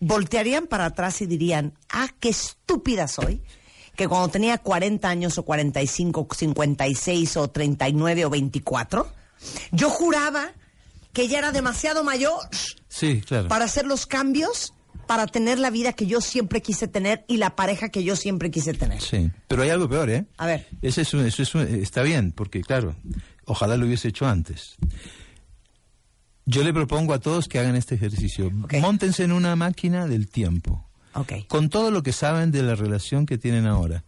Voltearían 0.00 0.66
para 0.66 0.86
atrás 0.86 1.20
y 1.22 1.26
dirían, 1.26 1.74
ah, 1.90 2.08
qué 2.20 2.28
estúpida 2.28 3.08
soy, 3.08 3.42
que 3.96 4.06
cuando 4.06 4.28
tenía 4.28 4.58
40 4.58 5.08
años 5.08 5.38
o 5.38 5.42
45, 5.44 6.28
56 6.32 7.36
o 7.36 7.48
39 7.48 8.24
o 8.26 8.30
24, 8.30 9.12
yo 9.72 9.90
juraba 9.90 10.52
que 11.12 11.26
ya 11.26 11.38
era 11.38 11.50
demasiado 11.50 12.04
mayor 12.04 12.38
Sí, 12.88 13.22
claro. 13.22 13.48
para 13.48 13.64
hacer 13.64 13.86
los 13.86 14.06
cambios, 14.06 14.72
para 15.08 15.26
tener 15.26 15.58
la 15.58 15.70
vida 15.70 15.92
que 15.92 16.06
yo 16.06 16.20
siempre 16.20 16.62
quise 16.62 16.86
tener 16.86 17.24
y 17.26 17.38
la 17.38 17.56
pareja 17.56 17.88
que 17.88 18.04
yo 18.04 18.14
siempre 18.14 18.52
quise 18.52 18.74
tener. 18.74 19.00
Sí, 19.00 19.30
pero 19.48 19.62
hay 19.62 19.70
algo 19.70 19.88
peor, 19.88 20.08
¿eh? 20.10 20.26
A 20.36 20.46
ver. 20.46 20.68
Ese 20.82 21.00
es 21.02 21.12
un- 21.14 21.26
eso 21.26 21.42
es 21.42 21.52
un- 21.56 21.62
está 21.62 22.02
bien, 22.02 22.30
porque 22.30 22.60
claro, 22.60 22.94
ojalá 23.44 23.76
lo 23.76 23.86
hubiese 23.86 24.06
hecho 24.08 24.26
antes. 24.28 24.76
Yo 26.46 26.62
le 26.62 26.72
propongo 26.72 27.12
a 27.12 27.18
todos 27.18 27.48
que 27.48 27.58
hagan 27.58 27.74
este 27.76 27.94
ejercicio. 27.96 28.50
Ok. 28.64 28.74
Móntense 28.80 29.24
en 29.24 29.32
una 29.32 29.56
máquina 29.56 30.06
del 30.06 30.28
tiempo, 30.28 30.88
Ok. 31.14 31.32
con 31.48 31.68
todo 31.68 31.90
lo 31.90 32.02
que 32.02 32.12
saben 32.12 32.50
de 32.52 32.62
la 32.62 32.74
relación 32.74 33.26
que 33.26 33.36
tienen 33.38 33.66
ahora. 33.66 34.04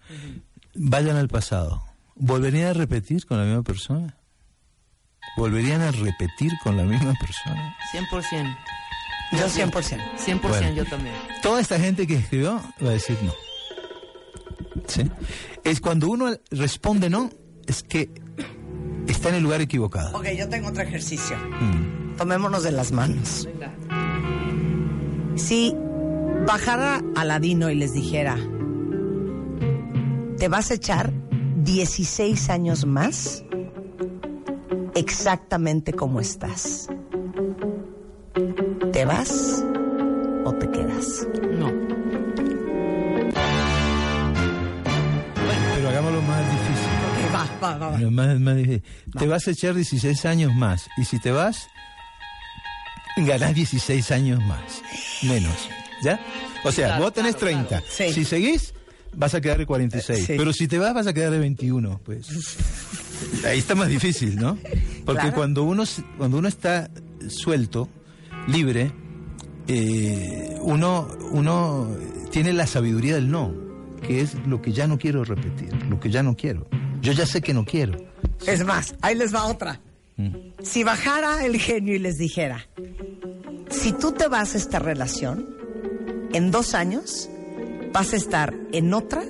Vayan 0.74 1.16
al 1.16 1.28
pasado. 1.28 1.82
¿Volverían 2.14 2.68
a 2.68 2.72
repetir 2.74 3.26
con 3.26 3.38
la 3.38 3.44
misma 3.44 3.62
persona? 3.62 4.16
¿Volverían 5.36 5.80
a 5.80 5.90
repetir 5.90 6.52
con 6.62 6.76
la 6.76 6.84
misma 6.84 7.14
persona? 7.18 7.74
100%. 7.92 8.56
Yo 9.32 9.46
100%. 9.46 9.70
100% 10.16 10.40
Bueno. 10.40 10.72
yo 10.74 10.84
también. 10.86 11.14
Toda 11.42 11.60
esta 11.60 11.78
gente 11.78 12.06
que 12.06 12.16
escribió 12.16 12.60
va 12.84 12.88
a 12.90 12.92
decir 12.92 13.16
no. 13.22 13.32
¿Sí? 14.86 15.08
Es 15.64 15.80
cuando 15.80 16.08
uno 16.08 16.34
responde 16.50 17.10
no, 17.10 17.30
es 17.66 17.82
que 17.82 18.10
está 19.06 19.28
en 19.28 19.36
el 19.36 19.42
lugar 19.42 19.60
equivocado. 19.60 20.16
Ok, 20.18 20.26
yo 20.36 20.48
tengo 20.48 20.68
otro 20.68 20.82
ejercicio. 20.82 21.36
Mm. 21.36 22.16
Tomémonos 22.16 22.62
de 22.64 22.72
las 22.72 22.92
manos. 22.92 23.46
Venga. 23.46 23.72
Si 25.36 25.74
bajara 26.46 27.02
Aladino 27.16 27.70
y 27.70 27.74
les 27.76 27.92
dijera, 27.92 28.36
te 30.38 30.48
vas 30.48 30.70
a 30.70 30.74
echar 30.74 31.12
16 31.56 32.50
años 32.50 32.84
más 32.84 33.44
exactamente 34.94 35.92
como 35.92 36.20
estás. 36.20 36.88
¿Te 39.00 39.06
vas 39.06 39.64
o 40.44 40.52
te 40.60 40.70
quedas? 40.70 41.26
No. 41.52 41.72
Pero 45.74 45.88
hagámoslo 45.88 46.20
más 46.20 46.42
difícil. 46.50 47.34
Va, 47.34 47.48
va, 47.62 47.78
va. 47.78 48.10
más, 48.10 48.38
más 48.40 48.56
difícil. 48.56 48.82
Te 49.18 49.26
vas 49.26 49.48
a 49.48 49.52
echar 49.52 49.74
16 49.74 50.26
años 50.26 50.54
más. 50.54 50.86
Y 50.98 51.06
si 51.06 51.18
te 51.18 51.30
vas, 51.30 51.68
ganás 53.16 53.54
16 53.54 54.10
años 54.10 54.38
más. 54.44 54.82
Menos. 55.22 55.56
¿Ya? 56.02 56.20
O 56.64 56.70
sea, 56.70 56.88
Claro, 56.88 57.04
vos 57.04 57.14
tenés 57.14 57.36
claro, 57.36 57.52
30. 57.54 57.68
claro. 57.68 57.84
Sí. 57.88 58.12
Si 58.12 58.24
seguís, 58.26 58.74
vas 59.14 59.34
a 59.34 59.40
quedar 59.40 59.56
de 59.56 59.64
46. 59.64 60.26
Sí. 60.26 60.34
Pero 60.36 60.52
si 60.52 60.68
te 60.68 60.78
vas, 60.78 60.92
vas 60.92 61.06
a 61.06 61.14
quedar 61.14 61.30
de 61.30 61.38
21. 61.38 62.02
Pues 62.04 62.26
ahí 63.46 63.60
está 63.60 63.74
más 63.74 63.88
difícil, 63.88 64.36
¿no? 64.36 64.58
Porque 65.06 65.22
Claro. 65.22 65.36
cuando, 65.36 65.62
uno, 65.62 65.84
s- 65.84 66.04
cuando 66.18 66.36
uno 66.36 66.48
está 66.48 66.90
suelto, 67.30 67.88
libre, 68.46 68.92
eh, 69.66 70.58
uno, 70.62 71.08
uno 71.30 71.88
tiene 72.30 72.52
la 72.52 72.66
sabiduría 72.66 73.14
del 73.14 73.30
no, 73.30 73.52
que 74.06 74.20
es 74.20 74.34
lo 74.46 74.60
que 74.62 74.72
ya 74.72 74.86
no 74.86 74.98
quiero 74.98 75.24
repetir, 75.24 75.74
lo 75.86 76.00
que 76.00 76.10
ya 76.10 76.22
no 76.22 76.36
quiero. 76.36 76.66
Yo 77.00 77.12
ya 77.12 77.26
sé 77.26 77.40
que 77.40 77.54
no 77.54 77.64
quiero. 77.64 77.98
Es 78.46 78.64
más, 78.64 78.94
ahí 79.00 79.14
les 79.14 79.34
va 79.34 79.46
otra. 79.46 79.80
Si 80.62 80.84
bajara 80.84 81.46
el 81.46 81.58
genio 81.58 81.94
y 81.94 81.98
les 81.98 82.18
dijera, 82.18 82.68
si 83.70 83.92
tú 83.92 84.12
te 84.12 84.28
vas 84.28 84.54
a 84.54 84.58
esta 84.58 84.78
relación, 84.78 85.48
en 86.34 86.50
dos 86.50 86.74
años 86.74 87.30
vas 87.92 88.12
a 88.12 88.16
estar 88.16 88.54
en 88.72 88.92
otra, 88.92 89.24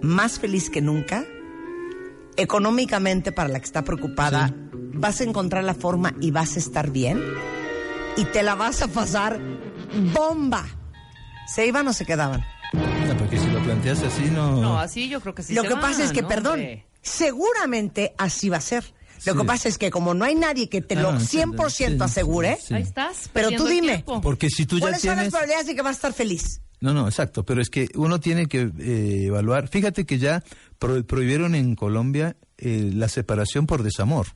más 0.00 0.38
feliz 0.38 0.70
que 0.70 0.80
nunca, 0.80 1.24
económicamente 2.36 3.32
para 3.32 3.50
la 3.50 3.58
que 3.58 3.66
está 3.66 3.84
preocupada, 3.84 4.54
vas 4.94 5.20
a 5.20 5.24
encontrar 5.24 5.64
la 5.64 5.74
forma 5.74 6.14
y 6.20 6.30
vas 6.30 6.56
a 6.56 6.60
estar 6.60 6.90
bien, 6.90 7.22
y 8.16 8.24
te 8.24 8.42
la 8.42 8.54
vas 8.54 8.82
a 8.82 8.88
pasar 8.88 9.40
bomba. 10.14 10.66
¿Se 11.54 11.66
iban 11.66 11.86
o 11.88 11.92
se 11.92 12.04
quedaban? 12.06 12.44
No, 12.72 13.16
porque 13.16 13.38
si 13.38 13.46
lo 13.48 13.60
planteas 13.62 14.02
así, 14.02 14.22
no... 14.30 14.60
No, 14.60 14.78
así 14.78 15.08
yo 15.08 15.20
creo 15.20 15.34
que 15.34 15.42
sí 15.42 15.54
Lo 15.54 15.62
se 15.62 15.68
que 15.68 15.74
van, 15.74 15.82
pasa 15.82 16.04
es 16.04 16.12
que, 16.12 16.22
¿no, 16.22 16.28
perdón, 16.28 16.52
hombre? 16.60 16.86
seguramente 17.02 18.14
así 18.18 18.48
va 18.48 18.58
a 18.58 18.60
ser. 18.60 18.84
Lo 19.26 19.32
Sí. 19.34 19.38
que 19.38 19.44
pasa 19.44 19.68
es 19.68 19.76
que 19.76 19.90
como 19.90 20.14
no 20.14 20.24
hay 20.24 20.34
nadie 20.34 20.68
que 20.68 20.80
te 20.80 20.96
Ah, 20.96 21.02
lo 21.02 21.12
no, 21.12 21.20
entiendo. 21.20 21.56
100% 21.56 21.70
Sí, 21.98 22.10
asegure, 22.10 22.58
sí. 22.62 22.72
Ahí 22.74 22.82
estás. 22.82 23.28
Pero 23.32 23.50
tú 23.50 23.66
dime. 23.66 24.04
Porque 24.22 24.48
si 24.48 24.64
tú 24.64 24.76
ya 24.76 24.82
¿cuáles 24.82 25.00
son 25.02 25.08
las 25.08 25.16
tienes... 25.16 25.30
probabilidades 25.32 25.66
de 25.66 25.74
que 25.74 25.82
vas 25.82 25.90
a 25.90 25.96
estar 25.98 26.12
feliz? 26.14 26.62
No, 26.80 26.94
no, 26.94 27.06
exacto, 27.06 27.44
pero 27.44 27.60
es 27.60 27.68
que 27.68 27.88
uno 27.96 28.20
tiene 28.20 28.46
que 28.46 28.70
eh, 28.78 29.24
evaluar. 29.26 29.68
Fíjate 29.68 30.06
que 30.06 30.18
ya 30.18 30.42
pro- 30.78 31.04
prohibieron 31.04 31.54
en 31.54 31.74
Colombia 31.74 32.36
eh, 32.56 32.90
la 32.94 33.08
separación 33.08 33.66
por 33.66 33.82
desamor, 33.82 34.28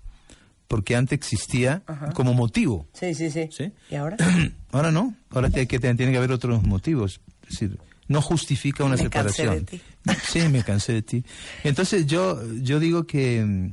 porque 0.75 0.97
antes 0.97 1.17
existía 1.17 1.85
como 2.15 2.35
motivo. 2.35 2.89
Sí, 2.95 3.15
sí, 3.15 3.31
sí. 3.31 3.49
¿Sí? 3.53 3.71
¿Y 3.93 3.95
ahora? 3.95 4.17
Ahora 4.73 4.91
no, 4.91 5.15
ahora 5.31 5.51
tiene 5.51 5.69
que, 5.69 5.79
tiene 5.79 6.11
que 6.11 6.17
haber 6.17 6.33
otros 6.33 6.65
motivos. 6.65 7.21
Es 7.45 7.51
decir, 7.51 7.79
no 8.09 8.21
justifica 8.21 8.83
una 8.83 8.97
Me 8.97 9.09
cansé 9.09 9.43
separación. 9.45 9.55
de 9.67 9.79
ti. 9.79 9.81
Sí, 10.29 10.49
me 10.49 10.65
cansé 10.65 10.95
de 10.95 11.03
ti. 11.03 11.25
Entonces 11.63 12.09
yo, 12.09 12.43
yo 12.57 12.81
digo 12.81 13.07
que 13.07 13.71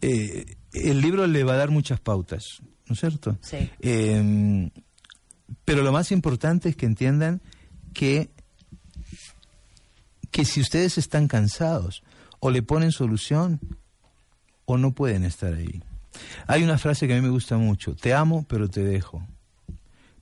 eh, 0.00 0.56
el 0.72 1.00
libro 1.00 1.28
le 1.28 1.44
va 1.44 1.52
a 1.52 1.58
dar 1.58 1.70
muchas 1.70 2.00
pautas, 2.00 2.42
¿no 2.88 2.94
es 2.94 2.98
cierto? 2.98 3.38
Sí. 3.40 3.70
Eh, 3.78 4.70
pero 5.64 5.82
lo 5.84 5.92
más 5.92 6.10
importante 6.10 6.70
es 6.70 6.74
que 6.74 6.86
entiendan 6.86 7.40
que, 7.94 8.30
que 10.32 10.44
si 10.44 10.60
ustedes 10.60 10.98
están 10.98 11.28
cansados 11.28 12.02
o 12.40 12.50
le 12.50 12.62
ponen 12.64 12.90
solución 12.90 13.60
o 14.68 14.76
no 14.78 14.92
pueden 14.92 15.24
estar 15.24 15.54
ahí. 15.54 15.82
Hay 16.46 16.62
una 16.62 16.78
frase 16.78 17.06
que 17.06 17.14
a 17.14 17.16
mí 17.16 17.22
me 17.22 17.30
gusta 17.30 17.56
mucho, 17.56 17.94
te 17.94 18.12
amo 18.12 18.44
pero 18.48 18.68
te 18.68 18.84
dejo. 18.84 19.26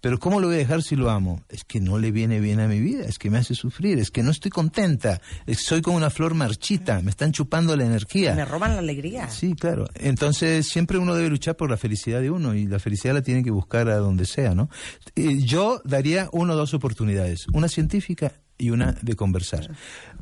Pero 0.02 0.18
¿cómo 0.20 0.38
lo 0.40 0.46
voy 0.46 0.56
a 0.56 0.59
dejar 0.59 0.82
si 0.82 0.94
lo 0.94 1.11
amo? 1.11 1.42
Es 1.48 1.64
que 1.64 1.80
no 1.80 1.98
le 1.98 2.12
viene 2.12 2.38
bien 2.38 2.61
a 2.61 2.68
mi 2.68 2.78
vida, 2.78 3.04
es 3.06 3.18
que 3.18 3.28
me 3.28 3.38
hace 3.38 3.54
sufrir, 3.56 3.98
es 3.98 4.11
que 4.12 4.22
no 4.22 4.30
estoy 4.30 4.52
contenta, 4.52 5.20
es- 5.46 5.64
soy 5.64 5.82
como 5.82 5.96
una 5.96 6.11
flor 6.11 6.35
marchita, 6.35 7.00
me 7.00 7.11
están 7.11 7.32
chupando 7.32 7.74
la 7.76 7.87
energía. 7.87 8.35
Me 8.35 8.44
roban 8.44 8.74
la 8.74 8.78
alegría. 8.78 9.28
Sí, 9.30 9.54
claro. 9.54 9.88
Entonces 9.94 10.68
siempre 10.68 10.98
uno 10.98 11.14
debe 11.14 11.28
luchar 11.28 11.56
por 11.56 11.70
la 11.70 11.76
felicidad 11.76 12.20
de 12.20 12.30
uno 12.30 12.54
y 12.54 12.66
la 12.66 12.78
felicidad 12.78 13.14
la 13.14 13.22
tiene 13.22 13.42
que 13.42 13.50
buscar 13.50 13.88
a 13.88 13.96
donde 13.96 14.26
sea, 14.26 14.54
¿no? 14.54 14.68
Eh, 15.16 15.38
yo 15.42 15.80
daría 15.85 16.28
una 16.30 16.52
o 16.52 16.56
dos 16.56 16.72
oportunidades, 16.74 17.46
una 17.52 17.66
científica 17.68 18.32
y 18.59 18.71
una 18.71 18.97
de 19.03 19.14
conversar. 19.16 19.71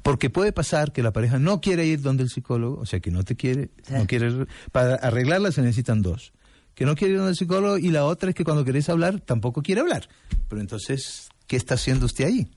Porque 0.02 0.28
puede 0.30 0.52
pasar 0.52 0.92
que 0.92 1.02
la 1.02 1.12
pareja 1.12 1.38
no 1.38 1.60
quiere 1.60 1.86
ir 1.86 2.00
donde 2.02 2.22
el 2.22 2.30
psicólogo, 2.30 2.80
o 2.80 2.86
sea, 2.86 3.00
que 3.00 3.10
no 3.10 3.22
te 3.24 3.36
quiere, 3.36 3.70
Sí. 3.86 3.94
no 3.94 4.06
quiere... 4.06 4.46
Para 4.72 4.96
arreglarla 4.96 5.52
se 5.52 5.62
necesitan 5.62 6.02
dos. 6.02 6.32
Que 6.74 6.84
no 6.84 6.94
quiere 6.96 7.12
ir 7.12 7.18
donde 7.18 7.30
el 7.32 7.36
psicólogo 7.36 7.78
y 7.78 7.90
la 7.90 8.04
otra 8.04 8.30
es 8.30 8.34
que 8.34 8.44
cuando 8.44 8.64
querés 8.64 8.88
hablar 8.88 9.20
tampoco 9.20 9.62
quiere 9.62 9.80
hablar. 9.80 10.08
Pero 10.48 10.60
entonces, 10.60 11.28
¿qué 11.46 11.56
está 11.56 11.74
haciendo 11.74 12.06
usted 12.06 12.24
ahí? 12.26 12.48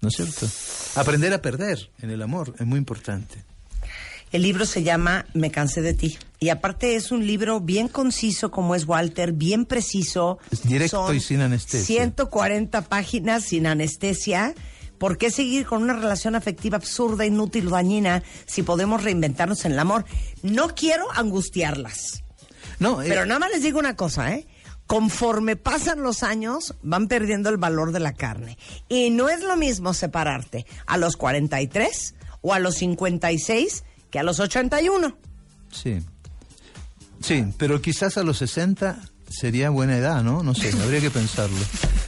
¿No 0.00 0.08
es 0.08 0.14
cierto? 0.14 0.46
Aprender 1.00 1.32
a 1.34 1.42
perder 1.42 1.90
en 2.00 2.10
el 2.10 2.22
amor 2.22 2.54
es 2.58 2.66
muy 2.66 2.78
importante. 2.78 3.44
El 4.30 4.42
libro 4.42 4.66
se 4.66 4.82
llama 4.82 5.24
Me 5.34 5.50
cansé 5.50 5.80
de 5.80 5.94
ti. 5.94 6.18
Y 6.38 6.50
aparte 6.50 6.96
es 6.96 7.10
un 7.12 7.26
libro 7.26 7.60
bien 7.60 7.88
conciso 7.88 8.50
como 8.50 8.74
es 8.74 8.86
Walter, 8.86 9.32
bien 9.32 9.64
preciso. 9.64 10.38
Es 10.50 10.62
directo 10.62 11.06
Son 11.06 11.16
y 11.16 11.20
sin 11.20 11.40
anestesia. 11.40 11.86
140 11.86 12.82
páginas 12.82 13.44
sin 13.44 13.66
anestesia. 13.66 14.54
¿Por 14.98 15.16
qué 15.18 15.30
seguir 15.30 15.66
con 15.66 15.82
una 15.82 15.94
relación 15.94 16.34
afectiva 16.34 16.76
absurda, 16.76 17.24
inútil, 17.24 17.70
dañina 17.70 18.22
si 18.46 18.62
podemos 18.62 19.02
reinventarnos 19.02 19.64
en 19.64 19.72
el 19.72 19.78
amor? 19.78 20.04
No 20.42 20.74
quiero 20.74 21.06
angustiarlas. 21.12 22.24
No, 22.78 23.02
eh, 23.02 23.06
Pero 23.08 23.26
nada 23.26 23.40
más 23.40 23.50
les 23.50 23.62
digo 23.62 23.78
una 23.78 23.96
cosa, 23.96 24.32
¿eh? 24.34 24.46
Conforme 24.86 25.56
pasan 25.56 26.02
los 26.02 26.22
años, 26.22 26.74
van 26.82 27.08
perdiendo 27.08 27.50
el 27.50 27.58
valor 27.58 27.92
de 27.92 28.00
la 28.00 28.14
carne. 28.14 28.56
Y 28.88 29.10
no 29.10 29.28
es 29.28 29.42
lo 29.42 29.56
mismo 29.56 29.92
separarte 29.92 30.66
a 30.86 30.96
los 30.96 31.16
43 31.16 32.14
o 32.40 32.54
a 32.54 32.58
los 32.58 32.76
56 32.76 33.84
que 34.10 34.18
a 34.18 34.22
los 34.22 34.40
81. 34.40 35.16
Sí. 35.70 35.98
Sí, 37.20 37.44
pero 37.58 37.82
quizás 37.82 38.16
a 38.16 38.22
los 38.22 38.38
60 38.38 38.98
sería 39.28 39.70
buena 39.70 39.96
edad, 39.98 40.22
¿no? 40.22 40.42
No 40.42 40.54
sé, 40.54 40.70
habría 40.82 41.00
que 41.00 41.10
pensarlo. 41.10 41.58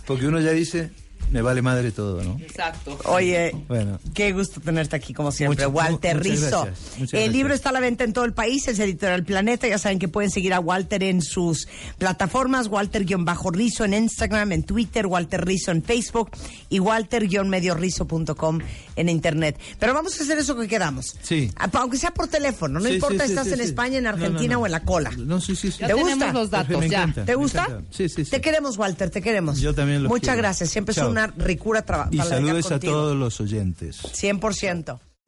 Porque 0.07 0.26
uno 0.26 0.40
ya 0.40 0.53
dice, 0.53 0.90
me 1.30 1.42
vale 1.42 1.62
madre 1.62 1.92
todo, 1.92 2.22
¿no? 2.22 2.38
Exacto. 2.40 2.98
Oye, 3.04 3.54
Bueno. 3.68 3.98
qué 4.14 4.32
gusto 4.32 4.60
tenerte 4.60 4.96
aquí 4.96 5.12
como 5.14 5.32
siempre, 5.32 5.66
Muchas- 5.68 5.90
Walter 5.90 6.16
mu- 6.16 6.22
muchas 6.22 6.40
Rizzo. 6.40 6.62
gracias, 6.64 6.78
muchas 6.98 7.00
el 7.00 7.08
gracias. 7.20 7.32
libro 7.32 7.54
está 7.54 7.68
a 7.68 7.72
la 7.72 7.80
venta 7.80 8.04
en 8.04 8.12
todo 8.12 8.24
el 8.24 8.32
país, 8.32 8.66
es 8.68 8.78
Editorial 8.78 9.24
Planeta, 9.24 9.66
ya 9.68 9.78
saben 9.78 9.98
que 9.98 10.08
pueden 10.08 10.30
seguir 10.30 10.52
a 10.54 10.60
Walter 10.60 11.02
en 11.02 11.22
sus 11.22 11.68
plataformas, 11.98 12.66
Walter-Rizzo 12.68 13.84
en 13.84 13.94
Instagram, 13.94 14.52
en 14.52 14.62
Twitter, 14.64 15.06
Walter 15.06 15.44
Rizzo 15.44 15.70
en 15.70 15.82
Facebook 15.82 16.30
y 16.68 16.78
Walter-Rizzo.com 16.80 18.58
en 18.96 19.08
Internet. 19.08 19.58
Pero 19.78 19.94
vamos 19.94 20.18
a 20.18 20.22
hacer 20.22 20.38
eso 20.38 20.56
que 20.56 20.68
quedamos. 20.68 21.16
Sí. 21.22 21.50
Ah, 21.56 21.68
Aunque 21.74 21.96
sea 21.96 22.10
por 22.12 22.28
teléfono, 22.28 22.78
no 22.80 22.86
Sí, 22.88 22.94
importa 22.94 23.24
sí, 23.24 23.30
estás 23.30 23.46
sí, 23.46 23.52
en 23.54 23.58
sí. 23.58 23.64
España, 23.64 23.98
en 23.98 24.04
No, 24.04 24.10
no, 24.10 24.16
Argentina 24.16 24.54
no. 24.54 24.60
o 24.60 24.66
en 24.66 24.72
la 24.72 24.80
cola. 24.82 25.10
No, 25.16 25.40
sí, 25.40 25.56
sí, 25.56 25.70
sí. 25.70 25.78
Ya 25.80 25.86
¿Te 25.88 25.94
gusta? 25.94 26.32
los 26.32 26.50
datos, 26.50 26.68
Perfecto, 26.68 26.92
ya. 26.92 26.98
encanta. 27.02 27.24
¿Te 27.24 27.34
gusta? 27.34 27.82
Sí, 27.90 28.08
sí, 28.08 28.24
sí. 28.24 28.30
Te 28.30 28.40
queremos, 28.40 28.76
Walter, 28.76 29.10
te 29.10 29.22
queremos. 29.22 29.58
Yo 29.60 29.74
también 29.74 30.02
los 30.02 30.10
Muchas 30.10 30.28
quiero. 30.34 30.38
gracias, 30.42 30.70
siempre 30.70 30.94
Chao. 30.94 31.06
es 31.06 31.10
una 31.10 31.19
ricura 31.26 31.83
trabajar. 31.83 32.14
Y 32.14 32.18
saludos 32.18 32.70
a 32.72 32.78
todos 32.78 33.16
los 33.16 33.40
oyentes. 33.40 34.02
100%. 34.02 35.00